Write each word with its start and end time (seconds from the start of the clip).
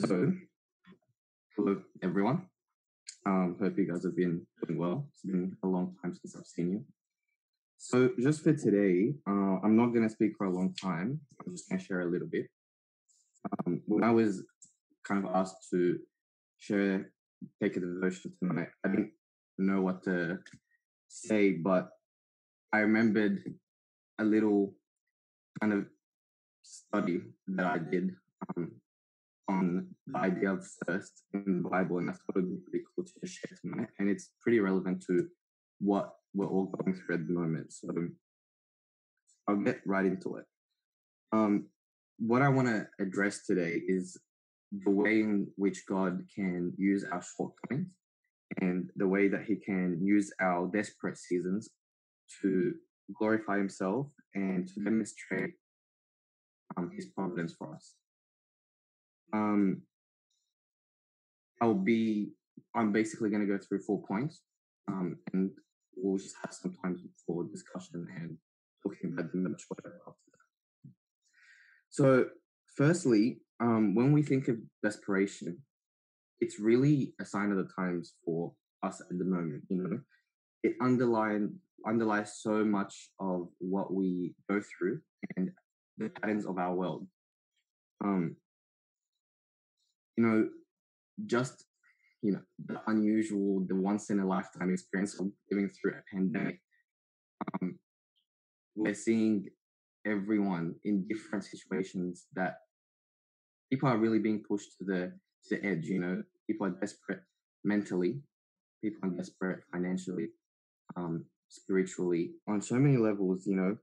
So, 0.00 0.32
hello 1.56 1.76
everyone. 2.02 2.46
Um, 3.26 3.56
hope 3.60 3.76
you 3.76 3.86
guys 3.86 4.02
have 4.04 4.16
been 4.16 4.46
doing 4.64 4.78
well. 4.78 5.04
It's 5.10 5.20
been 5.20 5.54
a 5.62 5.66
long 5.66 5.94
time 6.00 6.14
since 6.14 6.34
I've 6.34 6.46
seen 6.46 6.72
you. 6.72 6.84
So, 7.76 8.08
just 8.18 8.42
for 8.42 8.54
today, 8.54 9.12
uh, 9.28 9.58
I'm 9.62 9.76
not 9.76 9.88
going 9.88 10.04
to 10.04 10.08
speak 10.08 10.32
for 10.38 10.46
a 10.46 10.50
long 10.50 10.72
time. 10.72 11.20
I'm 11.44 11.52
just 11.52 11.68
going 11.68 11.80
to 11.80 11.84
share 11.84 12.00
a 12.00 12.10
little 12.10 12.28
bit. 12.28 12.46
Um, 13.66 13.82
when 13.84 14.02
I 14.02 14.10
was 14.10 14.42
kind 15.04 15.22
of 15.22 15.34
asked 15.34 15.68
to 15.70 15.98
share, 16.58 17.12
take 17.62 17.76
a 17.76 17.80
devotion 17.80 18.32
tonight, 18.42 18.68
I 18.82 18.88
didn't 18.88 19.12
know 19.58 19.82
what 19.82 20.02
to 20.04 20.38
say, 21.08 21.52
but 21.52 21.90
I 22.72 22.78
remembered 22.78 23.42
a 24.18 24.24
little 24.24 24.72
kind 25.60 25.74
of 25.74 25.84
study 26.62 27.20
that 27.48 27.66
I 27.66 27.78
did 27.78 28.14
um, 28.56 28.79
on 29.50 29.86
the 30.06 30.18
idea 30.18 30.52
of 30.52 30.66
thirst 30.86 31.22
in 31.34 31.62
the 31.62 31.68
Bible, 31.68 31.98
and 31.98 32.08
thought 32.08 32.36
it 32.36 32.44
would 32.44 32.50
be 32.50 32.70
pretty 32.70 32.84
cool 32.94 33.04
to 33.04 33.26
share 33.26 33.56
tonight. 33.60 33.88
And 33.98 34.08
it's 34.08 34.30
pretty 34.42 34.60
relevant 34.60 35.02
to 35.08 35.28
what 35.80 36.14
we're 36.34 36.46
all 36.46 36.66
going 36.66 36.94
through 36.94 37.16
at 37.16 37.26
the 37.26 37.32
moment. 37.32 37.72
So 37.72 37.88
I'll 39.48 39.56
get 39.56 39.80
right 39.84 40.06
into 40.06 40.36
it. 40.36 40.44
Um, 41.32 41.66
what 42.18 42.42
I 42.42 42.48
want 42.48 42.68
to 42.68 42.86
address 43.04 43.46
today 43.46 43.80
is 43.86 44.16
the 44.84 44.90
way 44.90 45.20
in 45.20 45.48
which 45.56 45.86
God 45.88 46.22
can 46.34 46.72
use 46.76 47.04
our 47.10 47.22
shortcomings 47.22 47.88
and 48.60 48.90
the 48.96 49.08
way 49.08 49.28
that 49.28 49.44
He 49.44 49.56
can 49.56 49.98
use 50.02 50.32
our 50.40 50.68
desperate 50.68 51.18
seasons 51.18 51.70
to 52.42 52.74
glorify 53.18 53.56
Himself 53.56 54.06
and 54.34 54.68
to 54.68 54.84
demonstrate 54.84 55.54
um, 56.76 56.90
His 56.94 57.06
providence 57.06 57.54
for 57.58 57.74
us. 57.74 57.94
Um, 59.32 59.82
I'll 61.60 61.74
be, 61.74 62.30
I'm 62.74 62.92
basically 62.92 63.30
going 63.30 63.46
to 63.46 63.52
go 63.52 63.58
through 63.58 63.80
four 63.80 64.02
points, 64.06 64.40
um, 64.88 65.18
and 65.32 65.50
we'll 65.96 66.18
just 66.18 66.36
have 66.42 66.52
some 66.52 66.74
time 66.82 66.96
for 67.26 67.44
discussion 67.44 68.06
and 68.16 68.36
talking 68.82 69.12
about 69.12 69.30
them 69.32 69.44
much 69.44 69.64
after 69.70 69.90
that. 69.90 70.92
So, 71.90 72.26
firstly, 72.76 73.40
um, 73.60 73.94
when 73.94 74.12
we 74.12 74.22
think 74.22 74.48
of 74.48 74.56
desperation, 74.82 75.58
it's 76.40 76.58
really 76.58 77.14
a 77.20 77.24
sign 77.24 77.50
of 77.50 77.58
the 77.58 77.68
times 77.76 78.14
for 78.24 78.52
us 78.82 79.00
at 79.00 79.18
the 79.18 79.24
moment. 79.24 79.64
You 79.68 79.76
know, 79.76 80.00
it 80.62 80.76
underline 80.80 81.54
underlies 81.86 82.40
so 82.40 82.64
much 82.64 83.10
of 83.18 83.48
what 83.58 83.92
we 83.92 84.34
go 84.48 84.60
through 84.60 85.00
and 85.36 85.50
the 85.98 86.08
patterns 86.08 86.46
of 86.46 86.58
our 86.58 86.74
world. 86.74 87.06
Um, 88.04 88.36
you 90.20 90.26
know, 90.26 90.48
just 91.26 91.64
you 92.22 92.32
know 92.32 92.40
the 92.66 92.80
unusual, 92.86 93.64
the 93.66 93.74
once 93.74 94.10
in 94.10 94.20
a 94.20 94.26
lifetime 94.26 94.70
experience 94.70 95.18
of 95.18 95.28
living 95.50 95.70
through 95.70 95.92
a 95.92 96.14
pandemic. 96.14 96.60
Um, 97.54 97.78
we're 98.76 98.94
seeing 98.94 99.46
everyone 100.06 100.74
in 100.84 101.06
different 101.08 101.44
situations 101.44 102.26
that 102.34 102.56
people 103.70 103.88
are 103.88 103.96
really 103.96 104.18
being 104.18 104.42
pushed 104.46 104.76
to 104.78 104.84
the 104.84 105.12
to 105.44 105.56
the 105.56 105.64
edge. 105.66 105.86
You 105.86 106.00
know, 106.00 106.22
people 106.46 106.66
are 106.66 106.76
desperate 106.80 107.20
mentally, 107.64 108.20
people 108.84 109.08
are 109.08 109.16
desperate 109.16 109.60
financially, 109.72 110.28
um, 110.96 111.24
spiritually, 111.48 112.32
on 112.46 112.60
so 112.60 112.74
many 112.74 112.98
levels. 112.98 113.46
You 113.46 113.56
know, 113.56 113.76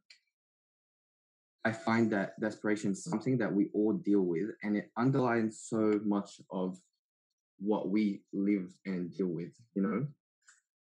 I 1.65 1.71
find 1.71 2.11
that 2.11 2.39
desperation 2.39 2.91
is 2.91 3.03
something 3.03 3.37
that 3.39 3.53
we 3.53 3.69
all 3.73 3.93
deal 3.93 4.21
with, 4.21 4.49
and 4.63 4.77
it 4.77 4.91
underlines 4.97 5.61
so 5.67 5.99
much 6.05 6.39
of 6.51 6.77
what 7.59 7.89
we 7.89 8.21
live 8.33 8.71
and 8.85 9.13
deal 9.15 9.27
with. 9.27 9.51
You 9.75 9.81
know, 9.81 10.07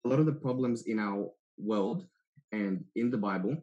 a 0.04 0.08
lot 0.08 0.20
of 0.20 0.26
the 0.26 0.32
problems 0.32 0.82
in 0.86 0.98
our 0.98 1.30
world 1.58 2.06
and 2.52 2.84
in 2.96 3.10
the 3.10 3.18
Bible, 3.18 3.56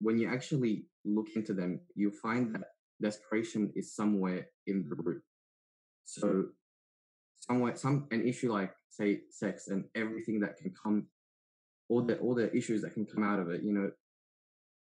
when 0.00 0.18
you 0.18 0.28
actually 0.28 0.86
look 1.04 1.28
into 1.34 1.52
them, 1.52 1.80
you 1.94 2.10
find 2.10 2.54
that 2.54 2.68
desperation 3.00 3.72
is 3.74 3.94
somewhere 3.94 4.48
in 4.66 4.86
the 4.88 4.96
root. 4.96 5.22
So, 6.04 6.46
somewhere, 7.40 7.76
some 7.76 8.06
an 8.10 8.26
issue 8.26 8.52
like 8.52 8.72
say 8.90 9.22
sex 9.30 9.68
and 9.68 9.84
everything 9.94 10.40
that 10.40 10.56
can 10.56 10.72
come, 10.82 11.06
all 11.88 12.02
the 12.02 12.18
all 12.18 12.34
the 12.34 12.54
issues 12.54 12.82
that 12.82 12.94
can 12.94 13.06
come 13.06 13.24
out 13.24 13.40
of 13.40 13.50
it. 13.50 13.62
You 13.62 13.72
know, 13.72 13.90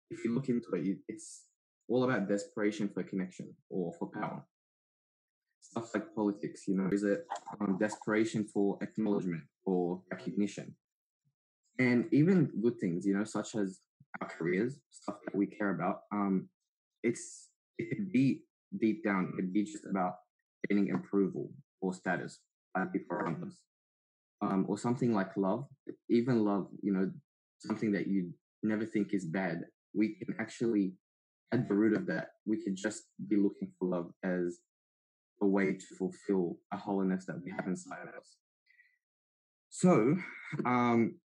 if 0.10 0.24
you 0.24 0.34
look 0.34 0.50
into 0.50 0.70
it, 0.74 0.98
it's 1.08 1.44
all 1.90 2.04
about 2.04 2.28
desperation 2.28 2.90
for 2.90 3.04
connection 3.04 3.54
or 3.70 3.94
for 3.98 4.10
power. 4.10 4.44
Stuff 5.62 5.94
like 5.94 6.16
politics, 6.16 6.64
you 6.68 6.76
know, 6.76 6.90
is 6.92 7.04
it 7.04 7.26
um, 7.60 7.78
desperation 7.80 8.46
for 8.46 8.78
acknowledgement 8.82 9.44
or 9.66 10.02
recognition? 10.12 10.76
And 11.80 12.06
even 12.12 12.52
good 12.62 12.80
things, 12.80 13.06
you 13.06 13.16
know, 13.16 13.24
such 13.24 13.56
as 13.56 13.80
our 14.22 14.28
careers, 14.28 14.80
stuff 14.90 15.18
that 15.26 15.36
we 15.36 15.46
care 15.46 15.72
about. 15.72 16.02
Um, 16.12 16.50
it's 17.04 17.50
it 17.78 17.90
could 17.90 18.12
be 18.12 18.44
deep 18.80 19.04
down, 19.04 19.30
it 19.32 19.36
could 19.36 19.54
be 19.54 19.64
just 19.64 19.86
about 19.86 20.16
getting 20.68 20.92
approval 20.94 21.52
or 21.82 21.94
status 21.94 22.40
by 22.74 22.86
people 22.86 23.18
around 23.18 23.44
us. 23.44 23.58
Um, 24.42 24.66
or 24.68 24.78
something 24.78 25.14
like 25.14 25.36
love, 25.36 25.66
even 26.10 26.46
love, 26.46 26.68
you 26.84 26.94
know, 26.94 27.12
something 27.60 27.92
that 27.94 28.08
you 28.08 28.32
never 28.62 28.86
think 28.86 29.14
is 29.14 29.26
bad 29.26 29.64
we 29.98 30.16
can 30.16 30.36
actually, 30.40 30.94
at 31.52 31.68
the 31.68 31.74
root 31.74 31.96
of 31.96 32.06
that, 32.08 32.30
we 32.46 32.64
could 32.64 32.76
just 32.76 33.04
be 33.28 33.36
looking 33.36 33.72
for 33.78 33.88
love 33.88 34.12
as 34.24 34.60
a 35.42 35.46
way 35.46 35.74
to 35.74 35.96
fulfill 35.98 36.58
a 36.72 36.78
holiness 36.78 37.26
that 37.26 37.42
we 37.44 37.52
have 37.52 37.68
inside 37.68 38.04
of 38.04 38.16
us. 38.16 38.38
So, 39.70 40.16
um, 40.66 41.20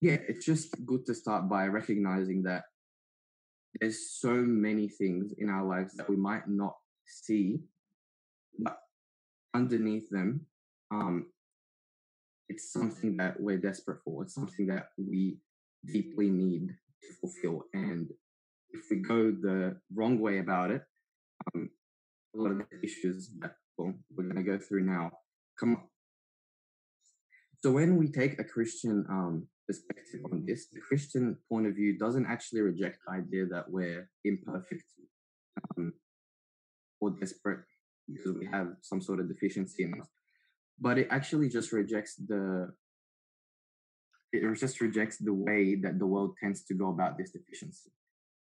yeah, 0.00 0.18
it's 0.28 0.44
just 0.44 0.74
good 0.86 1.04
to 1.06 1.14
start 1.14 1.48
by 1.48 1.66
recognizing 1.66 2.42
that 2.44 2.64
there's 3.80 4.10
so 4.10 4.32
many 4.32 4.88
things 4.88 5.32
in 5.38 5.48
our 5.48 5.64
lives 5.64 5.94
that 5.94 6.08
we 6.08 6.16
might 6.16 6.48
not 6.48 6.76
see, 7.06 7.60
but 8.58 8.78
underneath 9.54 10.08
them, 10.10 10.46
um, 10.90 11.26
it's 12.48 12.72
something 12.72 13.16
that 13.18 13.38
we're 13.38 13.58
desperate 13.58 14.00
for. 14.04 14.22
It's 14.22 14.34
something 14.34 14.66
that 14.66 14.88
we 14.96 15.38
deeply 15.86 16.30
need 16.30 16.74
to 17.02 17.08
fulfill. 17.20 17.64
And 17.72 18.08
if 18.70 18.82
we 18.90 18.98
go 18.98 19.30
the 19.30 19.76
wrong 19.94 20.18
way 20.18 20.38
about 20.38 20.70
it, 20.70 20.82
um, 21.54 21.70
a 22.34 22.38
lot 22.38 22.52
of 22.52 22.58
the 22.58 22.66
issues 22.82 23.30
that 23.40 23.54
well, 23.76 23.94
we're 24.14 24.24
going 24.24 24.36
to 24.36 24.42
go 24.42 24.58
through 24.58 24.84
now 24.84 25.10
come 25.58 25.74
up. 25.74 25.88
So 27.62 27.72
when 27.72 27.96
we 27.96 28.10
take 28.10 28.38
a 28.38 28.44
Christian 28.44 29.04
um, 29.10 29.46
perspective 29.66 30.20
on 30.32 30.44
this, 30.46 30.68
the 30.72 30.80
Christian 30.80 31.36
point 31.50 31.66
of 31.66 31.74
view 31.74 31.98
doesn't 31.98 32.26
actually 32.26 32.62
reject 32.62 32.98
the 33.06 33.12
idea 33.12 33.46
that 33.46 33.70
we're 33.70 34.08
imperfect 34.24 34.84
um, 35.76 35.92
or 37.00 37.10
desperate 37.10 37.60
because 38.08 38.36
we 38.36 38.46
have 38.46 38.68
some 38.82 39.00
sort 39.00 39.20
of 39.20 39.28
deficiency 39.28 39.84
in 39.84 40.00
us, 40.00 40.08
but 40.80 40.98
it 40.98 41.08
actually 41.10 41.48
just 41.48 41.72
rejects 41.72 42.16
the 42.16 42.72
it 44.32 44.54
just 44.58 44.80
rejects 44.80 45.18
the 45.18 45.34
way 45.34 45.74
that 45.74 45.98
the 45.98 46.06
world 46.06 46.36
tends 46.40 46.62
to 46.64 46.74
go 46.74 46.88
about 46.90 47.18
this 47.18 47.30
deficiency. 47.30 47.90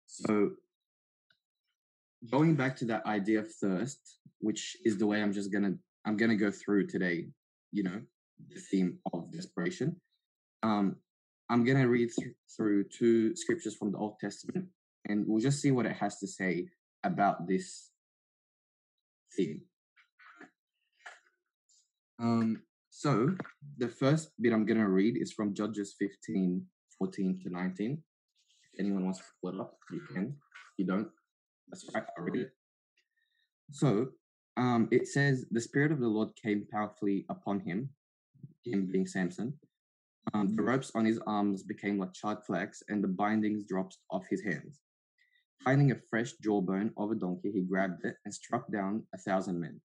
So 0.08 0.52
going 2.30 2.56
back 2.56 2.76
to 2.78 2.86
that 2.86 3.06
idea 3.06 3.40
of 3.40 3.54
thirst, 3.54 4.00
which 4.40 4.78
is 4.86 4.98
the 4.98 5.08
way 5.08 5.22
I'm 5.22 5.34
just 5.34 5.52
gonna 5.52 5.74
I'm 6.06 6.18
gonna 6.18 6.36
go 6.36 6.52
through 6.52 6.88
today, 6.88 7.28
you 7.72 7.84
know, 7.84 8.02
the 8.50 8.60
theme 8.60 9.00
of 9.14 9.32
desperation. 9.32 9.96
Um, 10.62 10.98
I'm 11.50 11.66
gonna 11.66 11.88
read 11.88 12.10
th- 12.18 12.36
through 12.56 12.86
two 12.86 13.36
scriptures 13.36 13.76
from 13.76 13.92
the 13.92 13.98
Old 13.98 14.20
Testament, 14.20 14.68
and 15.08 15.26
we'll 15.28 15.42
just 15.42 15.62
see 15.62 15.72
what 15.72 15.86
it 15.86 15.96
has 15.98 16.20
to 16.20 16.28
say 16.28 16.68
about 17.04 17.48
this 17.48 17.90
theme. 19.36 19.62
Um, 22.20 22.62
so 23.04 23.36
the 23.80 23.90
first 23.90 24.30
bit 24.40 24.54
I'm 24.54 24.66
going 24.66 24.80
to 24.80 24.88
read 24.88 25.18
is 25.18 25.34
from 25.34 25.54
Judges 25.54 25.94
15, 26.00 26.66
14 26.98 27.42
to 27.44 27.50
19. 27.50 28.02
If 28.72 28.80
anyone 28.80 29.04
wants 29.04 29.20
to 29.20 29.26
pull 29.42 29.54
it 29.54 29.60
up, 29.60 29.76
you 29.92 30.00
can. 30.14 30.28
If 30.28 30.78
you 30.78 30.86
don't, 30.86 31.10
that's 31.68 31.84
right, 31.94 32.06
I'll 32.18 32.24
read 32.24 32.44
it. 32.44 32.52
So 33.74 34.08
um, 34.56 34.88
it 34.90 35.10
says, 35.10 35.46
The 35.52 35.60
Spirit 35.60 35.92
of 35.92 36.00
the 36.00 36.08
Lord 36.08 36.30
came 36.42 36.66
powerfully 36.72 37.26
upon 37.30 37.60
him, 37.60 37.90
him 38.64 38.90
being 38.90 39.06
Samson. 39.06 39.60
Um, 40.34 40.56
the 40.56 40.64
ropes 40.64 40.94
on 40.96 41.04
his 41.04 41.20
arms 41.28 41.62
became 41.62 42.00
like 42.00 42.14
charred 42.14 42.46
flax, 42.46 42.84
and 42.88 43.04
the 43.04 43.10
bindings 43.10 43.66
dropped 43.66 43.98
off 44.12 44.24
his 44.30 44.46
hands. 44.46 44.80
Finding 45.66 45.92
a 45.92 46.00
fresh 46.10 46.32
jawbone 46.42 46.94
of 46.96 47.12
a 47.12 47.16
donkey, 47.16 47.52
he 47.52 47.64
grabbed 47.64 48.06
it 48.06 48.16
and 48.24 48.34
struck 48.34 48.72
down 48.72 49.04
a 49.14 49.18
thousand 49.18 49.60
men. 49.60 49.82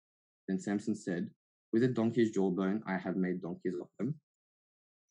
Then 0.48 0.58
Samson 0.58 0.94
said, 0.94 1.28
with 1.72 1.82
a 1.82 1.88
donkey's 1.88 2.30
jawbone, 2.30 2.82
I 2.86 2.98
have 2.98 3.16
made 3.16 3.40
donkeys 3.40 3.74
of 3.74 3.88
them. 3.98 4.14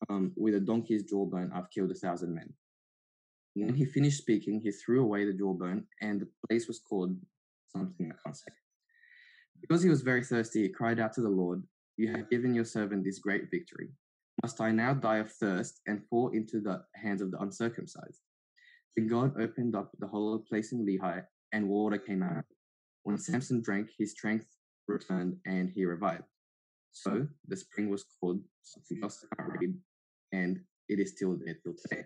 Um, 0.09 0.31
with 0.35 0.55
a 0.55 0.59
donkey's 0.59 1.03
jawbone, 1.03 1.51
I've 1.53 1.69
killed 1.71 1.91
a 1.91 1.95
thousand 1.95 2.33
men. 2.33 2.53
When 3.53 3.75
he 3.75 3.85
finished 3.85 4.19
speaking, 4.19 4.61
he 4.61 4.71
threw 4.71 5.03
away 5.03 5.25
the 5.25 5.33
jawbone, 5.33 5.85
and 6.01 6.21
the 6.21 6.27
place 6.47 6.67
was 6.67 6.79
called 6.79 7.17
something 7.75 8.11
I 8.11 8.15
can't 8.23 8.37
say. 8.37 8.51
Because 9.59 9.83
he 9.83 9.89
was 9.89 10.01
very 10.01 10.23
thirsty, 10.23 10.63
he 10.63 10.69
cried 10.69 10.99
out 10.99 11.13
to 11.13 11.21
the 11.21 11.29
Lord, 11.29 11.61
You 11.97 12.11
have 12.13 12.29
given 12.29 12.55
your 12.55 12.65
servant 12.65 13.03
this 13.03 13.19
great 13.19 13.51
victory. 13.51 13.89
Must 14.41 14.61
I 14.61 14.71
now 14.71 14.93
die 14.93 15.17
of 15.17 15.31
thirst 15.31 15.81
and 15.85 16.05
fall 16.09 16.29
into 16.29 16.61
the 16.61 16.83
hands 16.95 17.21
of 17.21 17.31
the 17.31 17.39
uncircumcised? 17.39 18.21
Then 18.95 19.07
God 19.07 19.39
opened 19.39 19.75
up 19.75 19.91
the 19.99 20.07
hollow 20.07 20.39
place 20.39 20.71
in 20.71 20.85
Lehi, 20.85 21.23
and 21.51 21.67
water 21.67 21.97
came 21.97 22.23
out. 22.23 22.45
When 23.03 23.17
Samson 23.17 23.61
drank, 23.61 23.89
his 23.97 24.11
strength 24.11 24.47
returned 24.87 25.37
and 25.45 25.69
he 25.69 25.85
revived. 25.85 26.30
So 26.91 27.27
the 27.47 27.55
spring 27.55 27.89
was 27.89 28.05
called 28.19 28.41
something 28.63 28.99
else 29.03 29.25
I 29.31 29.35
can't 29.35 29.59
read, 29.59 29.73
and 30.31 30.59
it 30.89 30.99
is 30.99 31.11
still 31.11 31.37
there 31.43 31.55
till 31.63 31.73
today. 31.73 32.03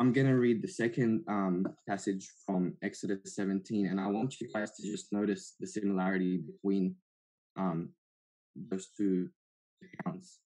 I'm 0.00 0.12
going 0.12 0.26
to 0.26 0.34
read 0.34 0.60
the 0.60 0.68
second 0.68 1.24
um, 1.28 1.66
passage 1.88 2.28
from 2.44 2.74
Exodus 2.82 3.36
17, 3.36 3.86
and 3.86 4.00
I 4.00 4.08
want 4.08 4.40
you 4.40 4.48
guys 4.52 4.72
to 4.72 4.82
just 4.82 5.12
notice 5.12 5.54
the 5.60 5.66
similarity 5.66 6.38
between 6.38 6.96
um, 7.56 7.90
those 8.56 8.88
two 8.96 9.28
accounts. 9.82 10.40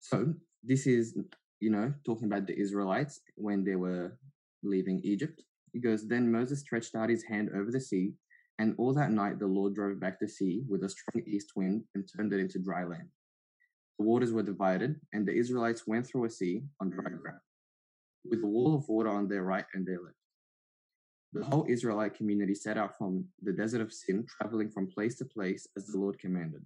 So, 0.00 0.34
this 0.62 0.86
is, 0.86 1.16
you 1.60 1.70
know, 1.70 1.94
talking 2.04 2.26
about 2.26 2.46
the 2.46 2.58
Israelites 2.58 3.20
when 3.36 3.64
they 3.64 3.76
were 3.76 4.18
leaving 4.62 5.00
Egypt. 5.02 5.42
He 5.72 5.80
goes, 5.80 6.06
Then 6.06 6.30
Moses 6.30 6.60
stretched 6.60 6.94
out 6.94 7.08
his 7.08 7.24
hand 7.24 7.50
over 7.54 7.70
the 7.70 7.80
sea, 7.80 8.12
and 8.58 8.74
all 8.78 8.92
that 8.94 9.10
night 9.10 9.38
the 9.38 9.46
Lord 9.46 9.74
drove 9.74 10.00
back 10.00 10.20
the 10.20 10.28
sea 10.28 10.62
with 10.68 10.84
a 10.84 10.88
strong 10.88 11.22
east 11.26 11.52
wind 11.56 11.84
and 11.94 12.08
turned 12.16 12.32
it 12.32 12.40
into 12.40 12.58
dry 12.58 12.84
land. 12.84 13.08
The 13.98 14.04
waters 14.04 14.32
were 14.32 14.42
divided, 14.42 15.00
and 15.12 15.26
the 15.26 15.34
Israelites 15.34 15.86
went 15.86 16.06
through 16.06 16.24
a 16.24 16.30
sea 16.30 16.62
on 16.80 16.90
dry 16.90 17.10
mm. 17.10 17.20
ground, 17.20 17.40
with 18.24 18.42
a 18.42 18.46
wall 18.46 18.74
of 18.74 18.88
water 18.88 19.10
on 19.10 19.28
their 19.28 19.42
right 19.42 19.64
and 19.74 19.86
their 19.86 20.00
left. 20.00 20.16
The 21.32 21.44
whole 21.44 21.66
Israelite 21.68 22.14
community 22.14 22.54
set 22.54 22.76
out 22.76 22.96
from 22.98 23.24
the 23.42 23.52
desert 23.52 23.80
of 23.80 23.92
Sin, 23.92 24.26
traveling 24.38 24.70
from 24.70 24.86
place 24.86 25.16
to 25.16 25.24
place 25.24 25.66
as 25.76 25.86
the 25.86 25.98
Lord 25.98 26.18
commanded. 26.18 26.62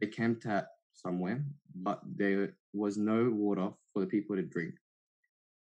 They 0.00 0.06
camped 0.06 0.46
at 0.46 0.68
somewhere, 0.92 1.44
but 1.74 2.00
there 2.04 2.54
was 2.72 2.96
no 2.96 3.28
water 3.30 3.70
for 3.92 4.00
the 4.00 4.06
people 4.06 4.36
to 4.36 4.42
drink. 4.42 4.74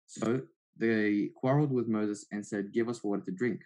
So 0.06 0.42
they 0.76 1.30
quarreled 1.36 1.72
with 1.72 1.86
Moses 1.86 2.26
and 2.32 2.46
said, 2.46 2.72
Give 2.72 2.88
us 2.88 3.04
water 3.04 3.22
to 3.26 3.30
drink. 3.30 3.60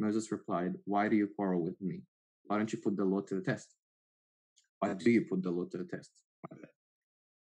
Moses 0.00 0.32
replied, 0.32 0.74
Why 0.86 1.08
do 1.08 1.16
you 1.16 1.28
quarrel 1.36 1.62
with 1.62 1.80
me? 1.80 2.00
Why 2.44 2.56
don't 2.56 2.72
you 2.72 2.78
put 2.78 2.96
the 2.96 3.04
Lord 3.04 3.26
to 3.28 3.34
the 3.34 3.42
test? 3.42 3.74
Why 4.78 4.94
do 4.94 5.10
you 5.10 5.26
put 5.28 5.42
the 5.42 5.50
Lord 5.50 5.70
to 5.72 5.78
the 5.78 5.84
test? 5.84 6.10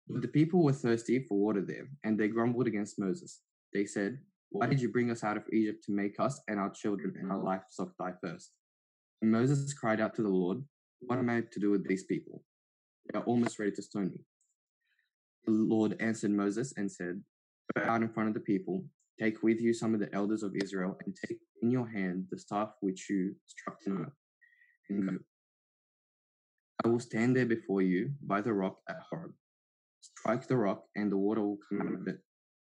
But 0.07 0.21
the 0.21 0.29
people 0.29 0.63
were 0.63 0.71
thirsty 0.71 1.19
for 1.19 1.37
water 1.37 1.61
there, 1.61 1.89
and 2.05 2.17
they 2.17 2.29
grumbled 2.29 2.67
against 2.67 2.97
Moses. 2.97 3.41
They 3.73 3.85
said, 3.85 4.19
Why 4.49 4.65
did 4.67 4.81
you 4.81 4.89
bring 4.89 5.11
us 5.11 5.25
out 5.25 5.35
of 5.35 5.43
Egypt 5.51 5.83
to 5.85 5.91
make 5.91 6.19
us 6.19 6.39
and 6.47 6.57
our 6.57 6.69
children 6.69 7.15
and 7.19 7.29
our 7.29 7.37
livestock 7.37 7.91
die 7.99 8.13
first? 8.23 8.53
And 9.21 9.29
Moses 9.29 9.73
cried 9.73 9.99
out 9.99 10.15
to 10.15 10.21
the 10.23 10.29
Lord, 10.29 10.63
What 11.01 11.19
am 11.19 11.29
I 11.29 11.41
to 11.41 11.59
do 11.59 11.71
with 11.71 11.85
these 11.85 12.05
people? 12.05 12.43
They 13.11 13.19
are 13.19 13.23
almost 13.23 13.59
ready 13.59 13.71
to 13.73 13.81
stone 13.81 14.11
me. 14.11 14.21
The 15.45 15.51
Lord 15.51 15.97
answered 15.99 16.31
Moses 16.31 16.73
and 16.77 16.89
said, 16.89 17.21
Go 17.75 17.83
out 17.83 18.01
in 18.01 18.09
front 18.09 18.29
of 18.29 18.33
the 18.33 18.39
people, 18.39 18.85
take 19.19 19.43
with 19.43 19.59
you 19.59 19.73
some 19.73 19.93
of 19.93 19.99
the 19.99 20.13
elders 20.13 20.43
of 20.43 20.55
Israel, 20.55 20.97
and 21.05 21.15
take 21.27 21.39
in 21.61 21.71
your 21.71 21.87
hand 21.87 22.25
the 22.31 22.39
staff 22.39 22.69
which 22.81 23.09
you 23.09 23.35
struck 23.47 23.77
earth, 23.87 24.13
and 24.89 25.09
go. 25.09 25.17
I 26.85 26.87
will 26.89 26.99
stand 26.99 27.35
there 27.35 27.45
before 27.45 27.81
you 27.81 28.11
by 28.21 28.41
the 28.41 28.53
rock 28.53 28.77
at 28.89 28.97
Horeb. 29.09 29.33
Strike 30.01 30.47
the 30.47 30.57
rock, 30.57 30.83
and 30.95 31.11
the 31.11 31.17
water 31.17 31.41
will 31.41 31.57
come 31.67 31.81
out 31.81 31.93
of 31.93 32.07
it 32.07 32.19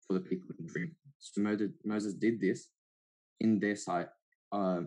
for 0.06 0.15
the 0.15 0.21
people 0.21 0.49
to 0.56 0.73
drink. 0.73 0.93
So 1.19 1.43
Moses 1.85 2.15
did 2.15 2.41
this 2.41 2.71
in 3.41 3.61
their 3.61 3.77
sight, 3.77 4.09
uh, 4.53 4.81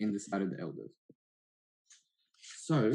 in 0.00 0.12
the 0.12 0.20
sight 0.20 0.42
of 0.42 0.50
the 0.50 0.60
elders. 0.60 0.92
So, 2.40 2.92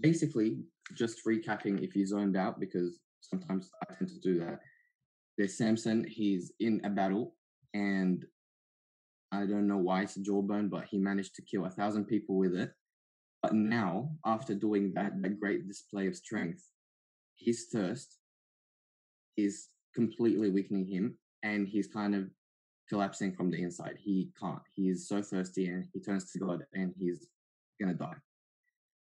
basically, 0.00 0.64
just 0.96 1.18
recapping 1.26 1.82
if 1.82 1.94
you 1.94 2.06
zoned 2.06 2.36
out, 2.36 2.58
because 2.58 2.98
sometimes 3.20 3.70
I 3.82 3.94
tend 3.94 4.08
to 4.10 4.20
do 4.20 4.38
that. 4.40 4.60
There's 5.36 5.56
Samson, 5.56 6.04
he's 6.08 6.52
in 6.60 6.80
a 6.84 6.90
battle, 6.90 7.34
and 7.74 8.24
I 9.32 9.46
don't 9.46 9.66
know 9.66 9.78
why 9.78 10.02
it's 10.02 10.16
a 10.16 10.20
jawbone, 10.20 10.68
but 10.68 10.84
he 10.84 10.98
managed 10.98 11.34
to 11.36 11.42
kill 11.42 11.64
a 11.64 11.70
thousand 11.70 12.04
people 12.04 12.36
with 12.36 12.54
it. 12.54 12.72
But 13.42 13.54
now, 13.54 14.10
after 14.24 14.54
doing 14.54 14.92
that, 14.94 15.20
that 15.22 15.40
great 15.40 15.66
display 15.66 16.06
of 16.06 16.16
strength, 16.16 16.62
his 17.36 17.66
thirst 17.72 18.18
is 19.36 19.68
completely 19.94 20.50
weakening 20.50 20.86
him 20.86 21.18
and 21.42 21.66
he's 21.66 21.88
kind 21.88 22.14
of 22.14 22.28
collapsing 22.88 23.32
from 23.32 23.50
the 23.50 23.62
inside. 23.62 23.96
He 23.98 24.30
can't. 24.38 24.62
He 24.74 24.88
is 24.88 25.08
so 25.08 25.22
thirsty 25.22 25.66
and 25.68 25.86
he 25.92 26.00
turns 26.00 26.30
to 26.32 26.38
God 26.38 26.64
and 26.74 26.92
he's 26.96 27.26
gonna 27.80 27.94
die. 27.94 28.16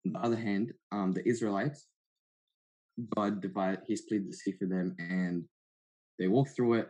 On 0.07 0.13
the 0.13 0.21
other 0.21 0.37
hand, 0.37 0.73
um, 0.93 1.13
the 1.13 1.27
Israelites, 1.29 1.87
God 3.17 3.41
divide 3.41 3.81
he 3.87 3.97
split 3.97 4.27
the 4.27 4.37
sea 4.37 4.53
for 4.53 4.67
them 4.67 4.95
and 4.99 5.45
they 6.23 6.29
walk 6.29 6.49
through 6.55 6.75
it, 6.75 6.89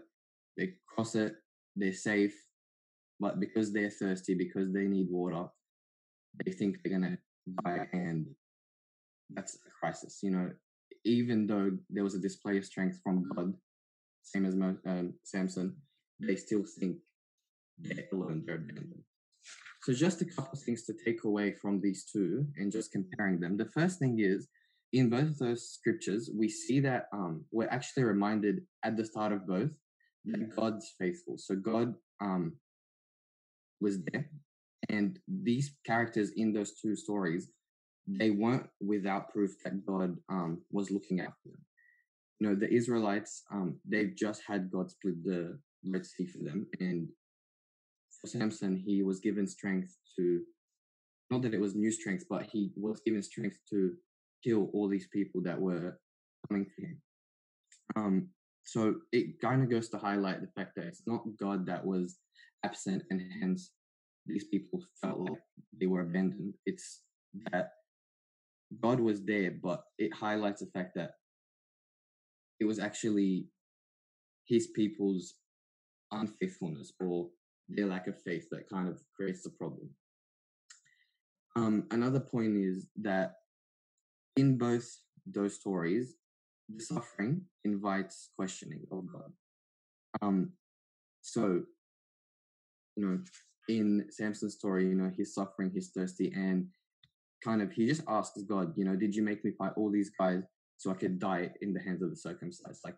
they 0.59 0.75
cross 0.87 1.15
it, 1.15 1.35
they're 1.75 1.95
safe, 1.95 2.35
but 3.19 3.41
because 3.41 3.73
they're 3.73 3.89
thirsty, 3.89 4.35
because 4.35 4.71
they 4.73 4.85
need 4.85 5.09
water, 5.11 5.47
they 6.45 6.53
think 6.53 6.77
they're 6.85 6.93
gonna 6.93 7.17
die 7.65 7.89
and 7.95 8.27
that's 9.31 9.55
a 9.55 9.71
crisis. 9.81 10.19
You 10.23 10.33
know, 10.33 10.51
even 11.07 11.47
though 11.47 11.71
there 11.89 12.05
was 12.05 12.15
a 12.15 12.19
display 12.19 12.59
of 12.59 12.67
strength 12.67 13.01
from 13.03 13.25
God, 13.35 13.55
same 14.23 14.45
as 14.45 14.55
um, 14.55 15.15
Samson, 15.25 15.77
they 16.21 16.37
still 16.37 16.65
think 16.79 16.99
they're 17.79 18.05
alone, 18.13 18.43
they're 18.45 18.57
abandoned. 18.57 19.03
So, 19.83 19.95
just 19.95 20.21
a 20.21 20.27
couple 20.27 20.53
of 20.53 20.61
things 20.61 20.85
to 20.85 20.95
take 21.05 21.25
away 21.25 21.53
from 21.53 21.81
these 21.81 22.05
two 22.05 22.47
and 22.57 22.71
just 22.71 22.93
comparing 22.93 23.41
them. 23.41 23.57
The 23.57 23.71
first 23.71 23.99
thing 23.99 24.21
is, 24.21 24.47
in 24.93 25.09
both 25.09 25.29
of 25.29 25.39
those 25.39 25.71
scriptures, 25.71 26.31
we 26.35 26.49
see 26.49 26.81
that 26.81 27.07
um, 27.13 27.45
we're 27.51 27.69
actually 27.69 28.05
reminded 28.05 28.63
at 28.85 28.97
the 28.97 29.05
start 29.05 29.33
of 29.33 29.47
both 29.47 29.71
that 30.27 30.55
God's 30.55 30.93
faithful. 30.99 31.37
So, 31.39 31.57
God 31.57 31.95
um, 32.21 32.57
was 33.81 34.03
there, 34.13 34.29
and 34.89 35.19
these 35.27 35.75
characters 35.87 36.33
in 36.37 36.53
those 36.53 36.73
two 36.81 36.95
stories 36.95 37.49
they 38.07 38.31
weren't 38.31 38.69
without 38.81 39.31
proof 39.31 39.53
that 39.65 39.87
God 39.87 40.17
um, 40.29 40.63
was 40.71 40.91
looking 40.91 41.21
after 41.21 41.49
them. 41.51 41.65
You 42.41 42.49
know, 42.49 42.55
the 42.55 42.73
Israelites, 42.73 43.43
um, 43.53 43.79
they've 43.89 44.15
just 44.17 44.43
had 44.47 44.71
God 44.71 44.91
split 44.91 45.23
the 45.25 45.59
Red 45.87 46.05
Sea 46.05 46.27
for 46.27 46.39
them. 46.39 46.67
And 46.81 47.09
for 48.21 48.27
Samson, 48.27 48.77
he 48.77 49.03
was 49.03 49.21
given 49.21 49.47
strength 49.47 49.97
to, 50.17 50.41
not 51.31 51.43
that 51.43 51.55
it 51.55 51.61
was 51.61 51.77
new 51.77 51.93
strength, 51.93 52.25
but 52.29 52.43
he 52.43 52.73
was 52.77 53.01
given 53.07 53.23
strength 53.23 53.59
to 53.71 53.93
kill 54.43 54.71
all 54.73 54.89
these 54.89 55.09
people 55.13 55.43
that 55.43 55.61
were 55.61 55.99
coming 56.49 56.67
to 56.67 56.83
him. 56.87 57.03
Um, 57.97 58.29
so 58.65 58.97
it 59.13 59.41
kind 59.41 59.63
of 59.63 59.71
goes 59.71 59.89
to 59.91 59.99
highlight 59.99 60.41
the 60.41 60.49
fact 60.57 60.73
that 60.77 60.87
it's 60.87 61.03
not 61.07 61.23
God 61.39 61.67
that 61.67 61.85
was 61.85 62.19
absent 62.65 63.03
and 63.11 63.21
hence 63.41 63.73
these 64.27 64.45
people 64.45 64.81
felt 65.01 65.19
like 65.19 65.41
they 65.79 65.87
were 65.87 66.03
abandoned. 66.03 66.55
It's 66.65 67.03
that 67.51 67.71
God 68.81 69.01
was 69.01 69.25
there, 69.25 69.53
but 69.63 69.83
it 69.99 70.15
highlights 70.15 70.61
the 70.61 70.71
fact 70.73 70.93
that 70.95 71.13
it 72.61 72.65
was 72.65 72.79
actually 72.79 73.47
his 74.47 74.69
people's 74.69 75.35
unfaithfulness 76.13 76.93
or 77.01 77.29
their 77.69 77.87
lack 77.87 78.07
of 78.07 78.21
faith 78.23 78.47
that 78.51 78.69
kind 78.69 78.89
of 78.89 79.01
creates 79.17 79.43
the 79.43 79.51
problem. 79.51 79.89
Um, 81.57 81.85
another 81.91 82.21
point 82.21 82.57
is 82.57 82.87
that 83.03 83.35
in 84.37 84.59
both 84.59 84.89
those 85.27 85.55
stories, 85.55 86.15
the 86.75 86.83
suffering 86.83 87.43
invites 87.65 88.31
questioning 88.37 88.85
of 88.91 89.05
God. 89.13 89.33
Um, 90.21 90.53
so, 91.21 91.63
you 92.97 93.07
know, 93.07 93.19
in 93.69 94.07
Samson's 94.11 94.55
story, 94.55 94.87
you 94.87 94.95
know, 94.95 95.11
he's 95.17 95.35
suffering, 95.35 95.71
he's 95.73 95.91
thirsty, 95.91 96.33
and 96.35 96.67
kind 97.45 97.63
of 97.63 97.73
he 97.73 97.87
just 97.87 98.03
asks 98.09 98.43
God, 98.43 98.73
you 98.77 98.85
know, 98.85 98.97
did 98.97 99.15
you 99.15 99.23
make 99.23 99.45
me 99.45 99.53
fight 99.53 99.73
all 99.77 99.91
these 99.91 100.11
guys 100.19 100.43
so 100.77 100.91
I 100.91 100.95
could 100.95 101.19
die 101.19 101.51
in 101.61 101.73
the 101.73 101.81
hands 101.81 102.03
of 102.03 102.11
the 102.11 102.17
circumcised? 102.17 102.81
Like, 102.85 102.97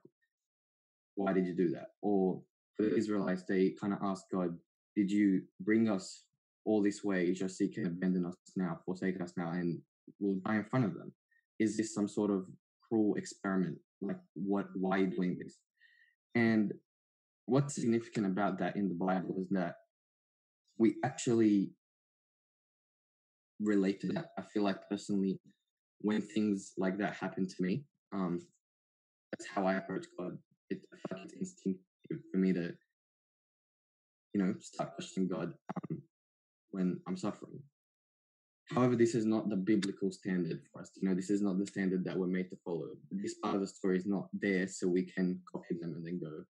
why 1.17 1.33
did 1.33 1.47
you 1.47 1.55
do 1.55 1.71
that? 1.71 1.89
Or 2.03 2.41
for 2.77 2.85
the 2.85 2.97
Israelites, 2.97 3.45
they 3.49 3.75
kind 3.81 3.93
of 3.93 4.01
ask 4.03 4.25
God, 4.33 4.57
did 4.97 5.11
you 5.11 5.43
bring 5.61 5.89
us 5.89 6.25
all 6.65 6.83
this 6.83 7.05
way 7.05 7.33
just 7.33 7.59
so 7.59 7.65
you 7.65 7.71
can 7.71 7.87
abandon 7.87 8.27
us 8.27 8.35
now, 8.57 8.81
forsake 8.85 9.21
us 9.21 9.33
now, 9.37 9.51
and 9.51 9.81
we'll 10.19 10.41
die 10.47 10.57
in 10.57 10.65
front 10.65 10.85
of 10.85 10.95
them? 10.95 11.13
Is 11.59 11.77
this 11.77 11.95
some 11.95 12.09
sort 12.09 12.31
of 12.31 12.47
cruel 12.89 13.15
experiment? 13.15 13.79
Like, 14.01 14.19
what? 14.35 14.67
Why 14.75 14.97
are 14.97 15.01
you 15.01 15.07
doing 15.07 15.39
this? 15.39 15.59
And 16.35 16.73
what's 17.47 17.75
significant 17.75 18.27
about 18.27 18.59
that 18.59 18.77
in 18.77 18.89
the 18.89 18.95
Bible 18.95 19.37
is 19.39 19.49
that 19.51 19.77
we 20.79 20.97
actually 21.05 21.71
relate 23.61 24.01
to 24.01 24.09
that. 24.09 24.27
I 24.39 24.43
feel 24.43 24.65
like 24.65 24.89
personally, 24.91 25.39
when 26.01 26.21
things 26.21 26.73
like 26.77 26.99
that 26.99 27.15
happen 27.15 27.47
to 27.47 27.55
me, 27.61 27.85
um, 28.13 28.41
that's 29.33 29.49
how 29.49 29.67
I 29.67 29.75
approach 29.75 30.07
God. 30.19 30.37
It, 30.71 30.81
I 30.93 31.15
like 31.15 31.25
it's 31.27 31.35
instinctive 31.35 32.27
for 32.31 32.39
me 32.39 32.53
to, 32.53 32.73
you 34.33 34.43
know, 34.43 34.55
start 34.61 34.95
questioning 34.95 35.29
God. 35.29 35.53
Um, 35.91 36.03
when 36.75 37.01
I'm 37.07 37.17
suffering. 37.17 37.61
However, 38.71 38.97
this 38.97 39.15
is 39.15 39.27
not 39.27 39.51
the 39.51 39.57
biblical 39.57 40.11
standard 40.11 40.61
for 40.73 40.81
us. 40.81 40.91
You 40.97 41.09
know, 41.09 41.15
this 41.15 41.31
is 41.31 41.43
not 41.43 41.59
the 41.59 41.67
standard 41.67 42.05
that 42.05 42.17
we're 42.17 42.27
made 42.27 42.49
to 42.51 42.57
follow. 42.65 42.89
This 43.11 43.35
part 43.35 43.57
of 43.57 43.61
the 43.61 43.67
story 43.67 43.99
is 43.99 44.07
not 44.07 44.29
there 44.33 44.67
so 44.67 44.89
we 44.89 45.03
can 45.03 45.41
copy 45.51 45.77
them 45.81 45.95
and 45.95 46.07
then 46.07 46.19
go, 46.19 46.45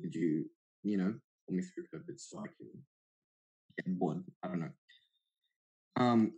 did 0.00 0.14
you, 0.14 0.44
you 0.84 0.96
know, 0.96 1.14
pull 1.46 1.56
me 1.56 1.62
through 1.62 1.84
COVID 1.92 2.18
so 2.18 2.38
I 2.38 2.46
can 2.56 2.68
get 3.76 3.98
bored? 3.98 4.22
I 4.44 4.48
don't 4.48 4.60
know. 4.60 4.70
Um, 5.96 6.32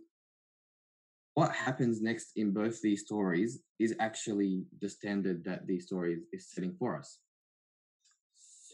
what 1.35 1.53
happens 1.53 2.01
next 2.01 2.31
in 2.35 2.51
both 2.51 2.81
these 2.81 3.01
stories 3.01 3.59
is 3.77 3.95
actually 3.99 4.65
the 4.81 4.89
standard 4.89 5.43
that 5.45 5.67
these 5.67 5.85
stories 5.85 6.23
is 6.33 6.49
setting 6.49 6.75
for 6.79 6.97
us. 6.97 7.19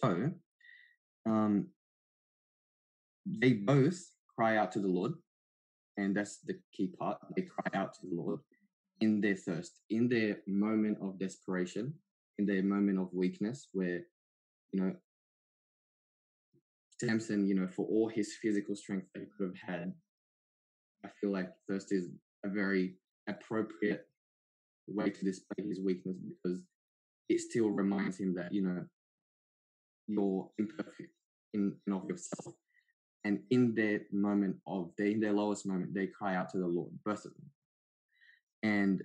So, 0.01 0.31
um, 1.25 1.67
they 3.25 3.53
both 3.53 3.99
cry 4.35 4.57
out 4.57 4.71
to 4.73 4.79
the 4.79 4.87
Lord 4.87 5.13
and 5.97 6.15
that's 6.15 6.37
the 6.37 6.57
key 6.73 6.87
part. 6.99 7.17
They 7.35 7.43
cry 7.43 7.79
out 7.79 7.93
to 7.95 7.99
the 8.07 8.15
Lord 8.15 8.39
in 9.01 9.21
their 9.21 9.35
thirst, 9.35 9.79
in 9.89 10.07
their 10.07 10.37
moment 10.47 10.97
of 11.01 11.19
desperation, 11.19 11.93
in 12.37 12.45
their 12.45 12.63
moment 12.63 12.99
of 12.99 13.13
weakness, 13.13 13.67
where, 13.73 14.01
you 14.71 14.81
know, 14.81 14.95
Samson, 16.99 17.45
you 17.45 17.55
know, 17.55 17.67
for 17.67 17.85
all 17.85 18.07
his 18.07 18.35
physical 18.41 18.75
strength 18.75 19.07
that 19.13 19.21
he 19.21 19.27
could 19.37 19.53
have 19.55 19.77
had, 19.77 19.93
I 21.03 21.09
feel 21.19 21.31
like 21.31 21.49
thirst 21.69 21.91
is 21.91 22.07
a 22.45 22.49
very 22.49 22.95
appropriate 23.27 24.07
way 24.87 25.09
to 25.09 25.25
display 25.25 25.65
his 25.67 25.79
weakness 25.81 26.17
because 26.17 26.59
it 27.27 27.39
still 27.39 27.69
reminds 27.69 28.19
him 28.19 28.33
that, 28.35 28.53
you 28.53 28.61
know, 28.61 28.85
you're 30.07 30.49
imperfect 30.57 31.11
in 31.53 31.75
and 31.85 31.95
of 31.95 32.07
yourself 32.07 32.55
and 33.25 33.39
in 33.49 33.75
their 33.75 34.01
moment 34.11 34.55
of 34.65 34.91
they 34.97 35.11
in 35.11 35.19
their 35.19 35.33
lowest 35.33 35.65
moment 35.65 35.93
they 35.93 36.07
cry 36.07 36.35
out 36.35 36.49
to 36.49 36.57
the 36.57 36.67
lord 36.67 36.91
both 37.03 37.25
of 37.25 37.33
them. 37.35 37.49
And 38.63 39.03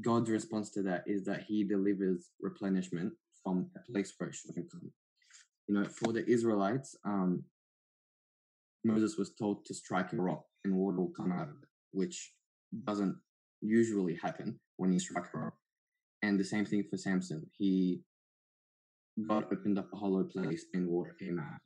god's 0.00 0.30
response 0.30 0.70
to 0.70 0.82
that 0.82 1.04
is 1.06 1.24
that 1.24 1.44
he 1.46 1.62
delivers 1.62 2.30
replenishment 2.40 3.12
from 3.42 3.70
a 3.76 3.92
place 3.92 4.12
where 4.16 4.30
it 4.30 4.34
shouldn't 4.34 4.70
come 4.70 4.90
you 5.68 5.74
know 5.74 5.84
for 5.84 6.12
the 6.12 6.28
israelites 6.28 6.96
um 7.04 7.44
moses 8.84 9.16
was 9.18 9.34
told 9.34 9.64
to 9.66 9.74
strike 9.74 10.12
a 10.12 10.16
rock 10.16 10.44
and 10.64 10.74
water 10.74 10.98
will 10.98 11.12
come 11.16 11.30
out 11.30 11.48
of 11.48 11.56
it 11.62 11.68
which 11.92 12.32
doesn't 12.84 13.16
usually 13.62 14.16
happen 14.16 14.58
when 14.76 14.92
you 14.92 14.98
strike 14.98 15.26
a 15.32 15.38
rock. 15.38 15.54
And 16.22 16.38
the 16.38 16.44
same 16.44 16.66
thing 16.66 16.84
for 16.90 16.96
samson. 16.96 17.46
He 17.56 18.02
god 19.28 19.44
opened 19.52 19.78
up 19.78 19.92
a 19.92 19.96
hollow 19.96 20.24
place 20.24 20.64
and 20.74 20.88
water 20.88 21.14
came 21.18 21.38
out 21.38 21.60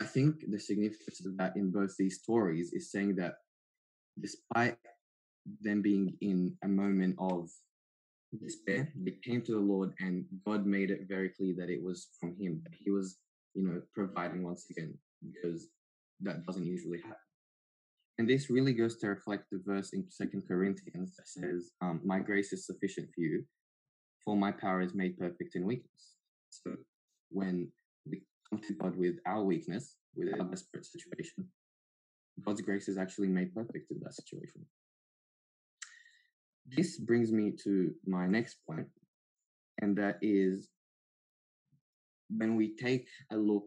I 0.00 0.04
think 0.04 0.44
the 0.48 0.58
significance 0.58 1.24
of 1.24 1.36
that 1.38 1.56
in 1.56 1.70
both 1.70 1.96
these 1.96 2.18
stories 2.18 2.72
is 2.72 2.90
saying 2.90 3.16
that 3.16 3.34
despite 4.20 4.76
them 5.62 5.82
being 5.82 6.16
in 6.20 6.56
a 6.62 6.68
moment 6.68 7.16
of 7.18 7.48
despair, 8.42 8.92
they 8.96 9.12
came 9.24 9.42
to 9.42 9.52
the 9.52 9.58
Lord 9.58 9.94
and 10.00 10.24
God 10.46 10.66
made 10.66 10.90
it 10.90 11.08
very 11.08 11.30
clear 11.30 11.54
that 11.58 11.70
it 11.70 11.82
was 11.82 12.08
from 12.20 12.36
Him, 12.38 12.60
that 12.64 12.74
He 12.78 12.90
was, 12.90 13.16
you 13.54 13.66
know, 13.66 13.80
providing 13.94 14.42
once 14.42 14.66
again, 14.70 14.94
because 15.22 15.68
that 16.20 16.44
doesn't 16.44 16.66
usually 16.66 16.98
happen. 16.98 17.16
And 18.18 18.28
this 18.28 18.50
really 18.50 18.72
goes 18.72 18.96
to 18.98 19.08
reflect 19.08 19.44
the 19.50 19.62
verse 19.64 19.92
in 19.92 20.04
Second 20.10 20.42
Corinthians 20.48 21.14
that 21.16 21.28
says, 21.28 21.70
um, 21.80 22.00
My 22.04 22.18
grace 22.18 22.52
is 22.52 22.66
sufficient 22.66 23.08
for 23.14 23.20
you, 23.20 23.44
for 24.24 24.36
my 24.36 24.50
power 24.50 24.80
is 24.80 24.94
made 24.94 25.16
perfect 25.16 25.54
in 25.54 25.64
weakness. 25.64 26.16
So 26.50 26.72
when 27.30 27.70
God 28.52 28.96
with 28.96 29.16
our 29.26 29.42
weakness, 29.42 29.96
with 30.14 30.28
our 30.38 30.46
desperate 30.46 30.86
situation, 30.86 31.48
God's 32.44 32.60
grace 32.62 32.88
is 32.88 32.98
actually 32.98 33.28
made 33.28 33.54
perfect 33.54 33.90
in 33.90 33.98
that 34.02 34.14
situation. 34.14 34.64
This 36.66 36.98
brings 36.98 37.32
me 37.32 37.52
to 37.64 37.92
my 38.06 38.26
next 38.26 38.56
point, 38.68 38.86
and 39.80 39.96
that 39.96 40.18
is 40.22 40.68
when 42.30 42.56
we 42.56 42.76
take 42.76 43.06
a 43.32 43.36
look 43.36 43.64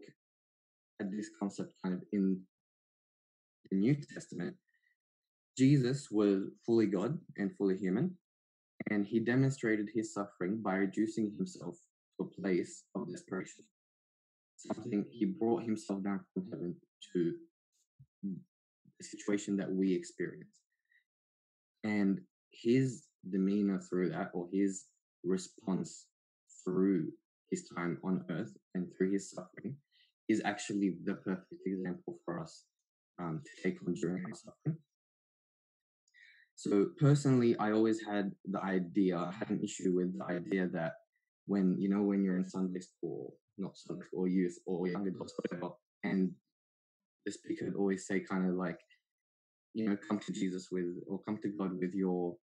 at 1.00 1.10
this 1.10 1.30
concept 1.38 1.72
kind 1.84 1.94
of 1.94 2.02
in 2.12 2.40
the 3.70 3.76
New 3.76 3.96
Testament, 4.14 4.56
Jesus 5.58 6.08
was 6.10 6.44
fully 6.64 6.86
God 6.86 7.18
and 7.36 7.50
fully 7.56 7.76
human, 7.76 8.16
and 8.90 9.06
he 9.06 9.20
demonstrated 9.20 9.88
his 9.94 10.14
suffering 10.14 10.60
by 10.62 10.74
reducing 10.74 11.32
himself 11.36 11.76
to 12.18 12.26
a 12.26 12.40
place 12.40 12.84
of 12.94 13.10
desperation 13.10 13.64
something 14.66 15.04
he 15.10 15.26
brought 15.26 15.62
himself 15.62 16.02
down 16.02 16.20
from 16.32 16.48
heaven 16.50 16.76
to 17.12 17.34
the 18.22 19.04
situation 19.04 19.56
that 19.56 19.70
we 19.70 19.94
experience. 19.94 20.60
And 21.84 22.20
his 22.52 23.04
demeanor 23.28 23.80
through 23.88 24.10
that 24.10 24.30
or 24.34 24.48
his 24.52 24.84
response 25.24 26.06
through 26.64 27.08
his 27.50 27.68
time 27.76 27.98
on 28.04 28.24
earth 28.30 28.52
and 28.74 28.86
through 28.96 29.12
his 29.12 29.30
suffering 29.30 29.76
is 30.28 30.40
actually 30.44 30.96
the 31.04 31.14
perfect 31.14 31.60
example 31.66 32.18
for 32.24 32.40
us 32.40 32.64
um, 33.18 33.42
to 33.44 33.62
take 33.62 33.78
on 33.86 33.94
during 33.94 34.24
our 34.24 34.34
suffering. 34.34 34.78
So 36.54 36.90
personally 37.00 37.56
i 37.58 37.72
always 37.72 38.00
had 38.04 38.30
the 38.44 38.62
idea 38.62 39.18
i 39.18 39.32
had 39.32 39.50
an 39.50 39.60
issue 39.64 39.92
with 39.96 40.16
the 40.16 40.24
idea 40.24 40.68
that 40.68 40.92
when 41.46 41.76
you 41.78 41.88
know 41.88 42.02
when 42.02 42.22
you're 42.22 42.36
in 42.36 42.48
sunday 42.48 42.78
school 42.78 43.34
not 43.58 43.76
Sunday 43.76 44.06
or 44.12 44.28
youth 44.28 44.58
or 44.66 44.86
young 44.88 45.06
adults, 45.06 45.34
whatever. 45.36 45.74
And 46.04 46.32
the 47.26 47.32
speaker 47.32 47.66
would 47.66 47.76
always 47.76 48.06
say, 48.06 48.20
kind 48.20 48.48
of 48.48 48.56
like, 48.56 48.78
you 49.74 49.88
know, 49.88 49.96
come 50.08 50.18
to 50.18 50.32
Jesus 50.32 50.68
with, 50.70 50.86
or 51.08 51.20
come 51.26 51.38
to 51.38 51.48
God 51.48 51.78
with 51.78 51.94
your 51.94 52.36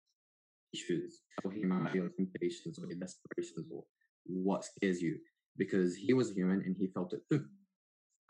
issues, 0.73 1.21
tell 1.41 1.51
him 1.51 1.71
about 1.71 1.95
your 1.95 2.09
temptations 2.09 2.79
or 2.79 2.87
your 2.87 2.97
desperations 2.99 3.67
or 3.71 3.83
what 4.25 4.63
scares 4.63 5.01
you, 5.01 5.17
because 5.57 5.95
he 5.95 6.13
was 6.13 6.31
human 6.31 6.61
and 6.65 6.75
he 6.77 6.87
felt 6.87 7.13
it 7.13 7.21
too. 7.31 7.45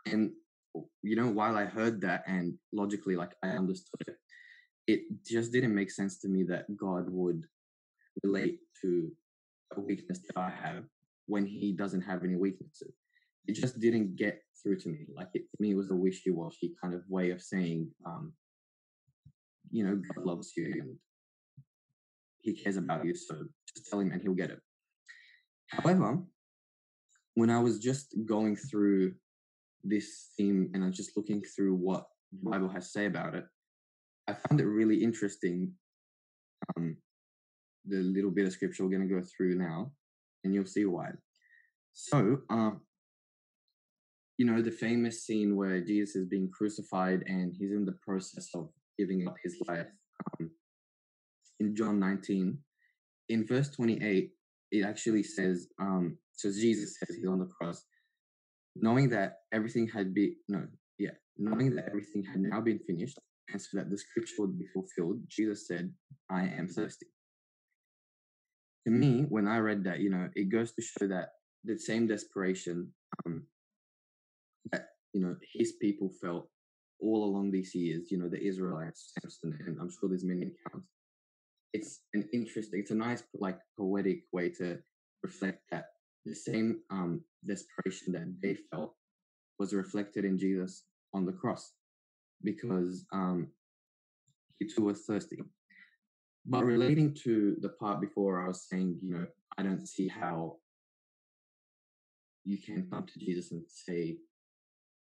And, 0.06 0.32
you 1.02 1.16
know, 1.16 1.28
while 1.28 1.56
I 1.56 1.66
heard 1.66 2.00
that 2.02 2.24
and 2.26 2.54
logically, 2.72 3.16
like, 3.16 3.32
I 3.42 3.48
understood 3.48 4.00
it, 4.06 4.16
it 4.86 5.00
just 5.24 5.52
didn't 5.52 5.74
make 5.74 5.90
sense 5.90 6.18
to 6.20 6.28
me 6.28 6.44
that 6.48 6.64
God 6.76 7.04
would 7.08 7.42
relate 8.22 8.58
to 8.82 9.10
a 9.76 9.80
weakness 9.80 10.20
that 10.26 10.40
I 10.40 10.50
have 10.50 10.84
when 11.30 11.46
he 11.46 11.72
doesn't 11.72 12.00
have 12.02 12.24
any 12.24 12.34
weaknesses. 12.34 12.92
It 13.46 13.54
just 13.54 13.78
didn't 13.78 14.16
get 14.16 14.42
through 14.60 14.80
to 14.80 14.88
me. 14.88 15.06
Like 15.14 15.28
it, 15.34 15.42
to 15.50 15.56
me, 15.62 15.70
it 15.70 15.76
was 15.76 15.90
a 15.90 15.94
wishy-washy 15.94 16.74
kind 16.82 16.92
of 16.92 17.02
way 17.08 17.30
of 17.30 17.40
saying, 17.40 17.88
um, 18.04 18.32
you 19.70 19.84
know, 19.84 19.94
God 19.94 20.26
loves 20.26 20.52
you 20.56 20.66
and 20.80 20.96
He 22.40 22.52
cares 22.52 22.76
about 22.76 23.04
you. 23.04 23.14
So 23.14 23.44
just 23.72 23.88
tell 23.88 24.00
Him 24.00 24.10
and 24.10 24.20
He'll 24.20 24.34
get 24.34 24.50
it. 24.50 24.60
However, 25.68 26.18
when 27.34 27.48
I 27.48 27.60
was 27.60 27.78
just 27.78 28.12
going 28.26 28.56
through 28.56 29.14
this 29.84 30.30
theme 30.36 30.70
and 30.74 30.82
I'm 30.82 30.92
just 30.92 31.16
looking 31.16 31.42
through 31.42 31.76
what 31.76 32.06
the 32.32 32.50
Bible 32.50 32.68
has 32.68 32.86
to 32.86 32.90
say 32.90 33.06
about 33.06 33.36
it, 33.36 33.46
I 34.26 34.34
found 34.34 34.60
it 34.60 34.66
really 34.66 35.02
interesting. 35.02 35.72
Um, 36.76 36.96
the 37.86 37.98
little 37.98 38.32
bit 38.32 38.46
of 38.46 38.52
scripture 38.52 38.84
we're 38.84 38.90
going 38.90 39.08
to 39.08 39.14
go 39.14 39.22
through 39.22 39.54
now 39.54 39.92
and 40.44 40.54
you'll 40.54 40.66
see 40.66 40.84
why. 40.84 41.10
So, 41.92 42.38
um, 42.48 42.80
you 44.38 44.46
know, 44.46 44.62
the 44.62 44.70
famous 44.70 45.24
scene 45.24 45.56
where 45.56 45.80
Jesus 45.80 46.16
is 46.16 46.26
being 46.26 46.50
crucified 46.50 47.22
and 47.26 47.54
he's 47.58 47.72
in 47.72 47.84
the 47.84 47.98
process 48.02 48.48
of 48.54 48.70
giving 48.98 49.26
up 49.28 49.36
his 49.42 49.56
life 49.68 49.86
um, 50.40 50.50
in 51.58 51.76
John 51.76 52.00
19. 52.00 52.56
In 53.28 53.46
verse 53.46 53.70
28, 53.70 54.30
it 54.72 54.84
actually 54.84 55.22
says, 55.22 55.68
um, 55.80 56.16
so 56.32 56.50
Jesus 56.50 56.96
says 56.98 57.16
he's 57.16 57.28
on 57.28 57.38
the 57.38 57.46
cross, 57.46 57.84
knowing 58.76 59.10
that 59.10 59.40
everything 59.52 59.88
had 59.88 60.14
been, 60.14 60.36
no, 60.48 60.66
yeah, 60.98 61.10
knowing 61.36 61.74
that 61.76 61.88
everything 61.88 62.24
had 62.24 62.40
now 62.40 62.60
been 62.60 62.78
finished, 62.86 63.18
and 63.52 63.60
so 63.60 63.68
that 63.78 63.90
the 63.90 63.98
scripture 63.98 64.34
would 64.38 64.58
be 64.58 64.66
fulfilled, 64.72 65.20
Jesus 65.28 65.66
said, 65.66 65.92
I 66.30 66.44
am 66.44 66.68
thirsty 66.68 67.06
to 68.86 68.90
me, 68.90 69.26
when 69.28 69.46
I 69.46 69.58
read 69.58 69.84
that, 69.84 70.00
you 70.00 70.10
know, 70.10 70.28
it 70.34 70.48
goes 70.48 70.72
to 70.72 70.82
show 70.82 71.06
that 71.08 71.32
the 71.64 71.78
same 71.78 72.06
desperation 72.06 72.92
um, 73.26 73.46
that 74.72 74.88
you 75.12 75.20
know 75.20 75.36
his 75.52 75.72
people 75.72 76.10
felt 76.22 76.48
all 77.00 77.24
along 77.24 77.50
these 77.50 77.74
years. 77.74 78.10
You 78.10 78.18
know, 78.18 78.28
the 78.28 78.42
Israelites, 78.42 79.12
Samson, 79.20 79.58
and 79.66 79.78
I'm 79.80 79.90
sure 79.90 80.08
there's 80.08 80.24
many 80.24 80.52
accounts. 80.52 80.88
It's 81.72 82.00
an 82.14 82.28
interesting, 82.32 82.80
it's 82.80 82.90
a 82.90 82.96
nice, 82.96 83.22
like, 83.34 83.58
poetic 83.78 84.24
way 84.32 84.48
to 84.58 84.78
reflect 85.22 85.60
that 85.70 85.84
the 86.24 86.34
same 86.34 86.80
um, 86.90 87.22
desperation 87.46 88.12
that 88.12 88.34
they 88.42 88.56
felt 88.70 88.94
was 89.58 89.72
reflected 89.72 90.24
in 90.24 90.36
Jesus 90.38 90.84
on 91.14 91.26
the 91.26 91.32
cross, 91.32 91.72
because 92.42 93.04
um, 93.12 93.48
he 94.58 94.66
too 94.66 94.82
was 94.82 95.02
thirsty. 95.02 95.38
But 96.46 96.64
relating 96.64 97.14
to 97.24 97.56
the 97.60 97.68
part 97.68 98.00
before, 98.00 98.42
I 98.42 98.48
was 98.48 98.66
saying, 98.68 98.98
you 99.02 99.14
know, 99.14 99.26
I 99.58 99.62
don't 99.62 99.86
see 99.86 100.08
how 100.08 100.56
you 102.44 102.58
can 102.58 102.88
come 102.90 103.06
to 103.06 103.18
Jesus 103.18 103.52
and 103.52 103.62
say, 103.68 104.16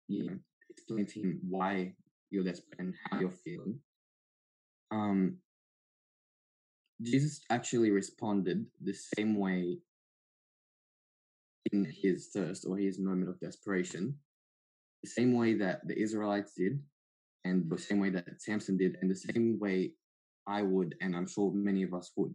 you 0.09 0.25
know, 0.25 0.37
explain 0.71 1.07
to 1.07 1.21
him 1.21 1.41
why 1.49 1.95
you're 2.31 2.45
desperate 2.45 2.79
and 2.79 2.95
how 3.11 3.21
you're 3.21 3.31
feeling, 3.31 3.79
um, 4.91 5.39
Jesus 7.03 7.41
actually 7.51 7.91
responded 7.91 8.67
the 8.81 8.95
same 8.95 9.39
way 9.39 9.79
in 11.73 11.85
his 11.85 12.29
thirst 12.29 12.65
or 12.67 12.77
his 12.77 12.99
moment 12.99 13.29
of 13.29 13.41
desperation, 13.41 14.15
the 15.03 15.11
same 15.11 15.35
way 15.35 15.55
that 15.55 15.87
the 15.87 15.99
Israelites 15.99 16.53
did, 16.57 16.81
and 17.45 17.69
the 17.69 17.79
same 17.79 17.99
way 17.99 18.11
that 18.11 18.41
Samson 18.41 18.77
did, 18.77 18.99
and 19.01 19.11
the 19.11 19.17
same 19.17 19.59
way 19.59 19.93
I 20.47 20.63
would, 20.63 20.95
and 21.01 21.15
I'm 21.15 21.27
sure 21.29 21.53
many 21.53 21.83
of 21.83 21.95
us 21.95 22.11
would. 22.17 22.35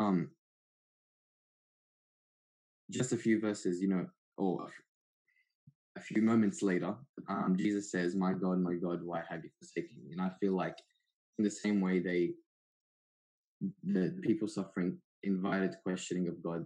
Um, 0.00 0.30
just 2.90 3.12
a 3.12 3.16
few 3.16 3.40
verses, 3.40 3.80
you 3.80 3.88
know, 3.88 4.06
or 4.36 4.68
a 5.96 6.00
few 6.00 6.22
moments 6.22 6.62
later, 6.62 6.94
um, 7.28 7.56
Jesus 7.56 7.90
says, 7.90 8.14
"My 8.14 8.32
God, 8.32 8.58
my 8.60 8.74
God, 8.74 9.02
why 9.02 9.22
have 9.28 9.44
you 9.44 9.50
forsaken 9.58 9.96
me?" 10.02 10.12
And 10.12 10.20
I 10.20 10.30
feel 10.40 10.54
like, 10.54 10.76
in 11.38 11.44
the 11.44 11.50
same 11.50 11.80
way, 11.80 12.00
they, 12.00 12.34
the 13.84 14.18
people 14.22 14.48
suffering, 14.48 14.98
invited 15.22 15.76
questioning 15.82 16.28
of 16.28 16.42
God. 16.42 16.64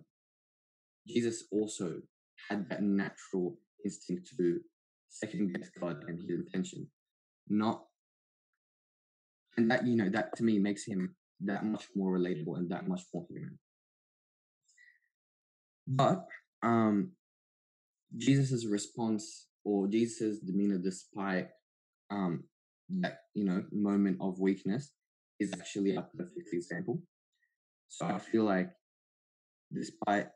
Jesus 1.06 1.44
also 1.50 2.00
had 2.48 2.68
that 2.70 2.82
natural 2.82 3.58
instinct 3.84 4.28
to 4.38 4.60
second 5.08 5.52
guess 5.52 5.70
God 5.78 6.04
and 6.08 6.20
His 6.20 6.30
intention, 6.30 6.86
not, 7.48 7.84
and 9.56 9.70
that 9.70 9.86
you 9.86 9.96
know 9.96 10.08
that 10.08 10.36
to 10.36 10.42
me 10.42 10.58
makes 10.58 10.84
him 10.84 11.14
that 11.40 11.64
much 11.64 11.86
more 11.94 12.16
relatable 12.16 12.56
and 12.56 12.70
that 12.70 12.88
much 12.88 13.02
more 13.12 13.26
human. 13.28 13.58
But 15.86 16.26
um, 16.62 17.12
Jesus's 18.16 18.66
response 18.66 19.48
or 19.64 19.86
Jesus's 19.86 20.40
demeanor, 20.40 20.78
despite 20.78 21.48
um, 22.10 22.44
that 23.00 23.20
you 23.34 23.44
know 23.44 23.64
moment 23.72 24.18
of 24.20 24.38
weakness, 24.40 24.92
is 25.40 25.52
actually 25.52 25.96
a 25.96 26.02
perfect 26.02 26.48
example. 26.52 27.00
So 27.88 28.06
I 28.06 28.18
feel 28.18 28.44
like, 28.44 28.70
despite 29.72 30.28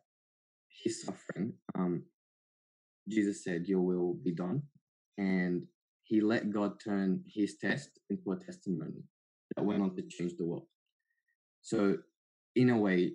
his 0.83 1.03
suffering, 1.03 1.55
um, 1.75 2.05
Jesus 3.09 3.43
said, 3.43 3.67
"Your 3.67 3.81
will 3.81 4.15
be 4.15 4.33
done," 4.33 4.63
and 5.17 5.67
he 6.09 6.21
let 6.21 6.51
God 6.51 6.81
turn 6.83 7.23
his 7.27 7.57
test 7.59 7.91
into 8.09 8.33
a 8.33 8.37
testimony 8.37 9.05
that 9.55 9.65
went 9.65 9.83
on 9.83 9.95
to 9.95 10.03
change 10.03 10.33
the 10.39 10.45
world. 10.47 10.67
So, 11.61 11.99
in 12.57 12.71
a 12.71 12.79
way, 12.79 13.13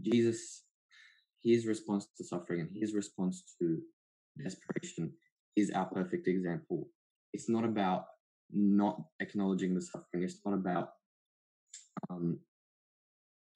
Jesus 0.00 0.62
his 1.42 1.66
response 1.66 2.06
to 2.16 2.24
suffering 2.24 2.60
and 2.60 2.70
his 2.74 2.94
response 2.94 3.42
to 3.60 3.78
desperation 4.42 5.12
is 5.56 5.70
our 5.70 5.86
perfect 5.86 6.28
example. 6.28 6.88
It's 7.32 7.48
not 7.48 7.64
about 7.64 8.04
not 8.52 9.00
acknowledging 9.20 9.74
the 9.74 9.80
suffering. 9.80 10.22
It's 10.22 10.40
not 10.44 10.54
about 10.54 10.90
um, 12.10 12.38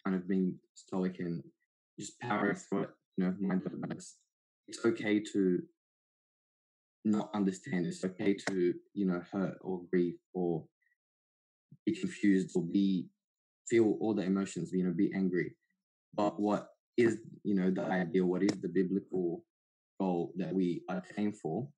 kind 0.04 0.16
of 0.16 0.28
being 0.28 0.58
stoic 0.75 1.18
and 1.18 1.42
just 1.99 2.18
powering 2.20 2.56
through 2.56 2.82
it, 2.84 2.90
you 3.16 3.25
know, 3.25 3.34
mind 3.40 3.62
over 3.66 3.76
matters. 3.76 4.14
It's 4.68 4.84
okay 4.84 5.20
to 5.32 5.62
not 7.04 7.30
understand. 7.35 7.87
It's 7.87 8.04
okay 8.04 8.35
to, 8.49 8.75
you 8.94 9.06
know, 9.06 9.23
hurt 9.32 9.59
or 9.61 9.82
grieve 9.90 10.18
or 10.35 10.64
be 11.85 11.94
confused 11.94 12.52
or 12.54 12.62
be 12.62 13.09
feel 13.68 13.97
all 14.00 14.14
the 14.14 14.23
emotions, 14.23 14.71
you 14.73 14.85
know, 14.85 14.92
be 14.92 15.12
angry. 15.14 15.56
But 16.14 16.38
what 16.40 16.68
is 16.97 17.18
you 17.42 17.54
know 17.54 17.71
the 17.71 17.85
ideal 17.85 18.26
what 18.26 18.42
is 18.42 18.61
the 18.61 18.68
biblical 18.68 19.44
goal 19.99 20.32
that 20.37 20.52
we 20.52 20.82
are 20.88 20.99
attain 20.99 21.32
for 21.32 21.68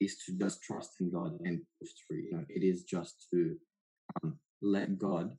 is 0.00 0.16
to 0.24 0.32
just 0.38 0.62
trust 0.62 0.92
in 1.00 1.10
god 1.10 1.36
and 1.44 1.60
push 1.80 1.90
through 2.06 2.18
you 2.18 2.32
know 2.32 2.44
it 2.48 2.62
is 2.62 2.84
just 2.84 3.26
to 3.32 3.56
um, 4.22 4.38
let 4.62 4.98
god 4.98 5.36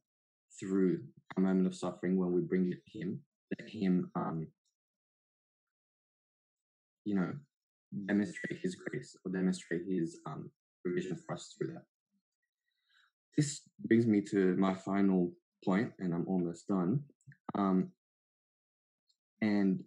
through 0.60 1.00
a 1.38 1.42
moment 1.42 1.68
of 1.68 1.76
suffering 1.76 2.18
when 2.18 2.32
we 2.32 2.42
bring 2.42 2.72
it 2.72 2.80
to 2.86 3.00
him 3.00 3.20
let 3.58 3.70
him 3.70 4.12
um 4.16 4.48
you 7.06 7.16
know 7.16 7.32
demonstrate 8.08 8.60
his 8.62 8.76
grace 8.76 9.16
or 9.24 9.32
demonstrate 9.32 9.82
his 9.88 10.20
um 10.26 10.50
provision 10.84 11.18
for 11.26 11.34
us 11.36 11.56
through 11.58 11.74
that 11.74 11.84
this 13.38 13.62
brings 13.86 14.06
me 14.06 14.22
to 14.22 14.56
my 14.58 14.74
final 14.74 15.32
point 15.64 15.92
and 16.00 16.14
i'm 16.14 16.28
almost 16.28 16.68
done 16.68 17.02
um 17.58 17.90
and 19.42 19.84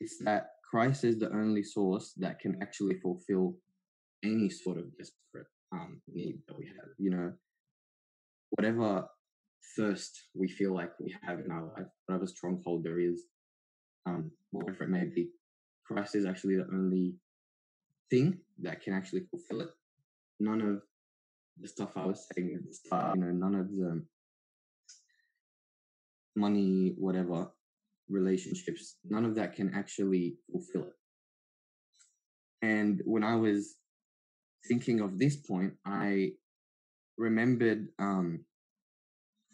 it's 0.00 0.18
that 0.24 0.50
Christ 0.72 1.04
is 1.04 1.18
the 1.18 1.30
only 1.32 1.62
source 1.62 2.14
that 2.16 2.40
can 2.40 2.56
actually 2.62 2.98
fulfill 3.00 3.56
any 4.24 4.48
sort 4.48 4.78
of 4.78 4.96
desperate 4.96 5.46
um, 5.70 6.00
need 6.08 6.38
that 6.48 6.58
we 6.58 6.66
have. 6.66 6.88
You 6.98 7.10
know, 7.10 7.32
whatever 8.50 9.06
thirst 9.76 10.28
we 10.34 10.48
feel 10.48 10.74
like 10.74 10.92
we 10.98 11.14
have 11.22 11.40
in 11.40 11.50
our 11.50 11.72
life, 11.76 11.86
whatever 12.06 12.26
stronghold 12.26 12.84
there 12.84 12.98
is, 12.98 13.24
um, 14.06 14.30
whatever 14.50 14.84
it 14.84 14.90
may 14.90 15.04
be, 15.04 15.28
Christ 15.92 16.16
is 16.16 16.26
actually 16.26 16.56
the 16.56 16.68
only 16.72 17.14
thing 18.10 18.38
that 18.60 18.82
can 18.82 18.94
actually 18.94 19.22
fulfill 19.30 19.62
it. 19.62 19.70
None 20.40 20.60
of 20.60 20.82
the 21.60 21.68
stuff 21.68 21.90
I 21.96 22.06
was 22.06 22.26
saying 22.34 22.54
at 22.54 22.66
the 22.66 22.74
start, 22.74 23.16
you 23.16 23.22
know, 23.22 23.30
none 23.30 23.54
of 23.54 23.70
the 23.70 24.02
money, 26.34 26.94
whatever, 26.96 27.48
relationships, 28.08 28.96
none 29.08 29.24
of 29.24 29.34
that 29.36 29.54
can 29.54 29.72
actually 29.74 30.36
fulfill 30.50 30.84
it. 30.84 30.94
And 32.62 33.02
when 33.04 33.24
I 33.24 33.36
was 33.36 33.76
thinking 34.68 35.00
of 35.00 35.18
this 35.18 35.36
point, 35.36 35.74
I 35.84 36.32
remembered 37.18 37.88
um, 37.98 38.44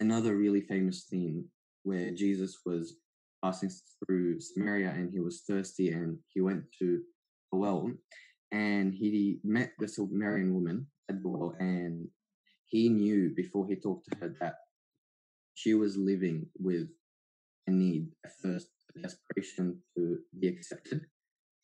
another 0.00 0.36
really 0.36 0.60
famous 0.60 1.06
scene 1.06 1.46
where 1.82 2.10
Jesus 2.10 2.58
was 2.64 2.96
passing 3.42 3.70
through 4.06 4.40
Samaria 4.40 4.90
and 4.90 5.10
he 5.12 5.20
was 5.20 5.42
thirsty 5.48 5.90
and 5.90 6.18
he 6.32 6.40
went 6.40 6.64
to 6.80 7.00
a 7.52 7.56
well 7.56 7.90
and 8.52 8.94
he 8.94 9.38
met 9.44 9.72
the 9.78 9.88
Samaritan 9.88 10.54
woman 10.54 10.86
at 11.10 11.22
the 11.22 11.28
well 11.28 11.54
and 11.58 12.08
he 12.66 12.88
knew 12.88 13.32
before 13.34 13.66
he 13.66 13.76
talked 13.76 14.08
to 14.10 14.18
her 14.18 14.34
that 14.40 14.56
she 15.54 15.74
was 15.74 15.96
living 15.96 16.46
with 16.58 16.88
a 17.66 17.70
need, 17.70 18.08
a 18.24 18.28
thirst, 18.28 18.68
a 18.96 19.00
desperation 19.00 19.78
to 19.96 20.18
be 20.38 20.48
accepted. 20.48 21.00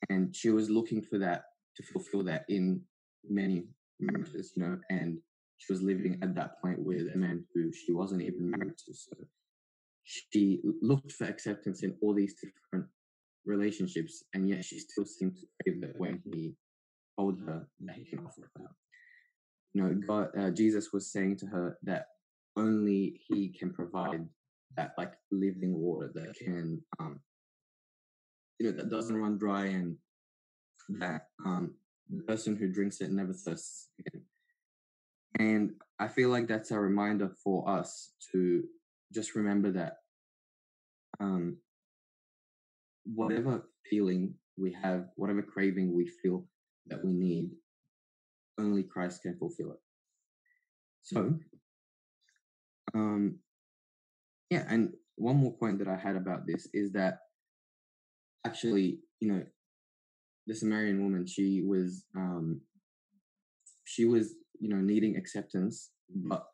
And 0.08 0.34
she 0.34 0.50
was 0.50 0.68
looking 0.68 1.02
for 1.02 1.18
that 1.18 1.44
to 1.76 1.82
fulfill 1.82 2.24
that 2.24 2.44
in 2.48 2.82
many 3.28 3.66
marriages, 4.00 4.52
you 4.56 4.62
know, 4.62 4.78
and 4.90 5.18
she 5.58 5.72
was 5.72 5.82
living 5.82 6.18
at 6.22 6.34
that 6.34 6.60
point 6.60 6.78
with 6.78 7.06
a 7.14 7.16
man 7.16 7.44
who 7.54 7.72
she 7.72 7.92
wasn't 7.92 8.22
even 8.22 8.50
married 8.50 8.76
to. 8.87 8.94
So 8.94 9.12
she 10.04 10.60
looked 10.82 11.12
for 11.12 11.24
acceptance 11.24 11.82
in 11.82 11.96
all 12.02 12.14
these 12.14 12.34
different 12.34 12.86
relationships, 13.44 14.22
and 14.34 14.48
yet 14.48 14.64
she 14.64 14.78
still 14.78 15.04
seemed 15.04 15.36
to 15.36 15.46
crave 15.62 15.82
it 15.82 15.94
when 15.98 16.20
he 16.24 16.54
told 17.18 17.40
her 17.40 17.66
that 17.80 17.96
he 17.96 18.04
can 18.04 18.20
offer 18.20 18.50
her. 18.56 18.70
You 19.72 19.82
know, 19.82 20.00
God, 20.06 20.28
uh, 20.38 20.50
Jesus 20.50 20.92
was 20.92 21.10
saying 21.10 21.36
to 21.38 21.46
her 21.46 21.78
that 21.82 22.06
only 22.56 23.20
He 23.28 23.48
can 23.48 23.72
provide 23.72 24.28
that 24.76 24.94
like 24.98 25.12
living 25.30 25.78
water 25.78 26.10
that 26.14 26.34
can 26.34 26.80
um 26.98 27.20
you 28.58 28.66
know 28.66 28.76
that 28.76 28.90
doesn't 28.90 29.16
run 29.16 29.38
dry 29.38 29.66
and 29.66 29.96
that 30.88 31.28
um 31.44 31.74
the 32.10 32.22
person 32.24 32.56
who 32.56 32.68
drinks 32.68 33.00
it 33.00 33.10
never 33.10 33.32
thirsts 33.32 33.88
again. 33.98 34.22
And 35.38 35.72
I 35.98 36.08
feel 36.08 36.28
like 36.28 36.46
that's 36.46 36.70
a 36.70 36.78
reminder 36.78 37.30
for 37.42 37.68
us 37.68 38.12
to 38.32 38.62
just 39.14 39.35
remember 39.35 39.70
that 39.70 39.98
um 41.20 41.57
whatever 43.05 43.62
feeling 43.88 44.35
we 44.57 44.72
have, 44.72 45.07
whatever 45.16 45.42
craving 45.42 45.94
we 45.94 46.11
feel 46.22 46.46
that 46.87 47.05
we 47.05 47.12
need, 47.12 47.50
only 48.59 48.83
Christ 48.83 49.22
can 49.22 49.37
fulfill 49.38 49.72
it. 49.72 49.81
So 51.03 51.38
um 52.94 53.38
yeah, 54.50 54.64
and 54.68 54.92
one 55.16 55.37
more 55.37 55.53
point 55.53 55.79
that 55.79 55.88
I 55.88 55.96
had 55.96 56.16
about 56.16 56.46
this 56.46 56.66
is 56.72 56.92
that 56.92 57.18
actually, 58.46 58.98
you 59.20 59.33
know, 59.33 59.42
the 60.46 60.55
Samaritan 60.55 61.03
woman, 61.03 61.27
she 61.27 61.62
was 61.62 62.05
um 62.16 62.61
she 63.85 64.05
was, 64.07 64.35
you 64.59 64.68
know, 64.68 64.81
needing 64.81 65.16
acceptance, 65.16 65.90
but 66.09 66.46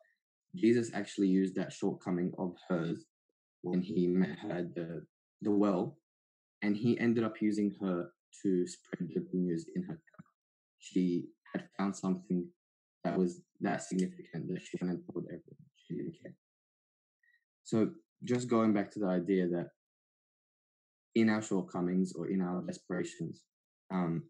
Jesus 0.55 0.91
actually 0.93 1.27
used 1.27 1.55
that 1.55 1.71
shortcoming 1.71 2.33
of 2.37 2.55
hers 2.67 3.05
when 3.61 3.81
he 3.81 4.07
met 4.07 4.37
her 4.39 4.51
at 4.51 4.75
the 4.75 5.05
the 5.41 5.51
well, 5.51 5.97
and 6.61 6.77
he 6.77 6.99
ended 6.99 7.23
up 7.23 7.41
using 7.41 7.73
her 7.81 8.11
to 8.43 8.67
spread 8.67 9.09
the 9.09 9.19
good 9.19 9.33
news 9.33 9.65
in 9.75 9.83
her 9.83 9.93
town. 9.93 10.25
She 10.77 11.25
had 11.53 11.67
found 11.77 11.95
something 11.95 12.47
that 13.03 13.17
was 13.17 13.41
that 13.61 13.81
significant 13.81 14.47
that 14.47 14.61
she 14.61 14.77
went 14.79 14.93
and 14.93 15.03
told 15.11 15.25
everyone. 15.25 15.69
She 15.75 15.95
didn't 15.95 16.15
care. 16.21 16.35
So 17.63 17.91
just 18.23 18.47
going 18.47 18.73
back 18.73 18.91
to 18.91 18.99
the 18.99 19.07
idea 19.07 19.47
that 19.47 19.69
in 21.15 21.29
our 21.29 21.41
shortcomings 21.41 22.13
or 22.13 22.27
in 22.27 22.41
our 22.41 22.63
aspirations, 22.69 23.43
um, 23.91 24.23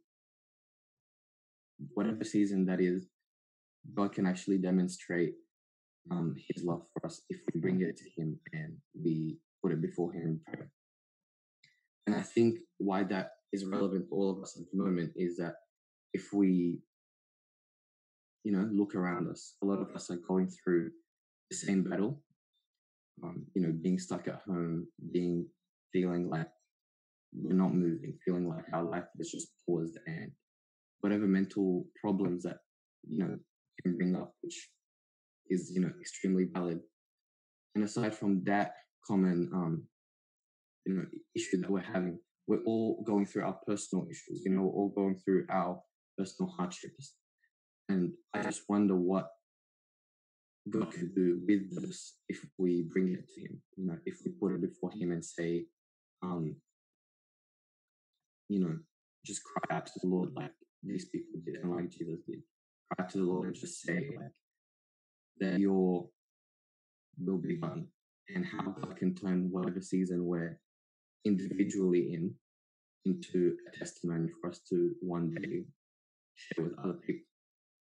whatever 1.93 2.23
season 2.23 2.65
that 2.65 2.79
is, 2.79 3.07
God 3.93 4.13
can 4.13 4.25
actually 4.25 4.57
demonstrate 4.57 5.33
um, 6.09 6.35
His 6.47 6.63
love 6.63 6.83
for 6.93 7.05
us 7.05 7.21
if 7.29 7.39
we 7.53 7.59
bring 7.59 7.81
it 7.81 7.97
to 7.97 8.21
Him 8.21 8.39
and 8.53 8.77
we 8.93 9.37
put 9.61 9.71
it 9.71 9.81
before 9.81 10.11
Him 10.13 10.23
in 10.23 10.39
prayer. 10.45 10.71
And 12.07 12.15
I 12.15 12.21
think 12.21 12.59
why 12.77 13.03
that 13.03 13.31
is 13.53 13.65
relevant 13.65 14.09
for 14.09 14.15
all 14.15 14.31
of 14.31 14.41
us 14.41 14.57
at 14.57 14.65
the 14.71 14.77
moment 14.83 15.11
is 15.15 15.37
that 15.37 15.55
if 16.13 16.33
we, 16.33 16.79
you 18.43 18.51
know, 18.51 18.67
look 18.71 18.95
around 18.95 19.29
us, 19.29 19.55
a 19.61 19.65
lot 19.65 19.79
of 19.79 19.95
us 19.95 20.09
are 20.09 20.19
going 20.27 20.49
through 20.49 20.91
the 21.49 21.55
same 21.55 21.83
battle. 21.83 22.21
Um, 23.23 23.45
you 23.53 23.61
know, 23.61 23.71
being 23.71 23.99
stuck 23.99 24.27
at 24.27 24.41
home, 24.47 24.87
being 25.13 25.45
feeling 25.93 26.29
like 26.29 26.47
we're 27.33 27.53
not 27.53 27.73
moving, 27.73 28.17
feeling 28.25 28.47
like 28.49 28.65
our 28.73 28.83
life 28.83 29.03
is 29.19 29.29
just 29.31 29.49
paused, 29.65 29.97
and 30.07 30.31
whatever 31.01 31.27
mental 31.27 31.85
problems 32.01 32.43
that 32.43 32.57
you 33.07 33.19
know 33.19 33.37
can 33.83 33.95
bring 33.95 34.15
up, 34.15 34.33
which 34.41 34.69
is 35.51 35.71
you 35.73 35.81
know 35.81 35.91
extremely 35.99 36.47
valid. 36.51 36.79
And 37.75 37.83
aside 37.83 38.15
from 38.15 38.43
that 38.45 38.73
common 39.05 39.49
um, 39.53 39.83
you 40.85 40.95
know 40.95 41.05
issue 41.35 41.57
that 41.61 41.69
we're 41.69 41.81
having, 41.81 42.17
we're 42.47 42.63
all 42.65 43.03
going 43.05 43.25
through 43.25 43.43
our 43.43 43.57
personal 43.67 44.05
issues. 44.09 44.43
You 44.45 44.51
know, 44.51 44.63
we're 44.63 44.79
all 44.81 44.93
going 44.95 45.19
through 45.23 45.45
our 45.49 45.79
personal 46.17 46.51
hardships, 46.51 47.15
and 47.89 48.13
I 48.33 48.41
just 48.41 48.63
wonder 48.67 48.95
what 48.95 49.27
God 50.69 50.91
could 50.91 51.15
do 51.15 51.41
with 51.47 51.81
this 51.81 52.15
if 52.29 52.43
we 52.57 52.83
bring 52.91 53.09
it 53.09 53.27
to 53.35 53.41
Him. 53.41 53.61
You 53.77 53.87
know, 53.87 53.97
if 54.05 54.19
we 54.25 54.31
put 54.31 54.53
it 54.53 54.61
before 54.61 54.91
Him 54.91 55.11
and 55.11 55.23
say, 55.23 55.65
um, 56.23 56.55
you 58.49 58.59
know, 58.59 58.77
just 59.25 59.41
cry 59.43 59.77
out 59.77 59.85
to 59.87 59.93
the 60.01 60.07
Lord 60.07 60.31
like 60.35 60.51
these 60.83 61.05
people 61.05 61.39
did 61.45 61.55
and 61.55 61.71
like 61.71 61.89
Jesus 61.89 62.19
did. 62.27 62.41
Cry 62.93 63.07
to 63.07 63.17
the 63.17 63.23
Lord 63.23 63.47
and 63.47 63.55
just 63.55 63.81
say 63.81 64.09
like 64.17 64.31
that 65.41 65.59
your 65.59 66.07
will 67.19 67.37
be 67.37 67.57
done 67.57 67.87
and 68.33 68.45
how 68.45 68.63
God 68.63 68.95
can 68.95 69.13
turn 69.13 69.49
whatever 69.51 69.81
season 69.81 70.25
we're 70.25 70.57
individually 71.25 72.13
in 72.13 72.33
into 73.05 73.57
a 73.67 73.77
testimony 73.77 74.29
for 74.39 74.49
us 74.51 74.59
to 74.69 74.91
one 75.01 75.33
day 75.33 75.63
share 76.35 76.65
with 76.65 76.79
other 76.79 76.93
people. 76.93 77.25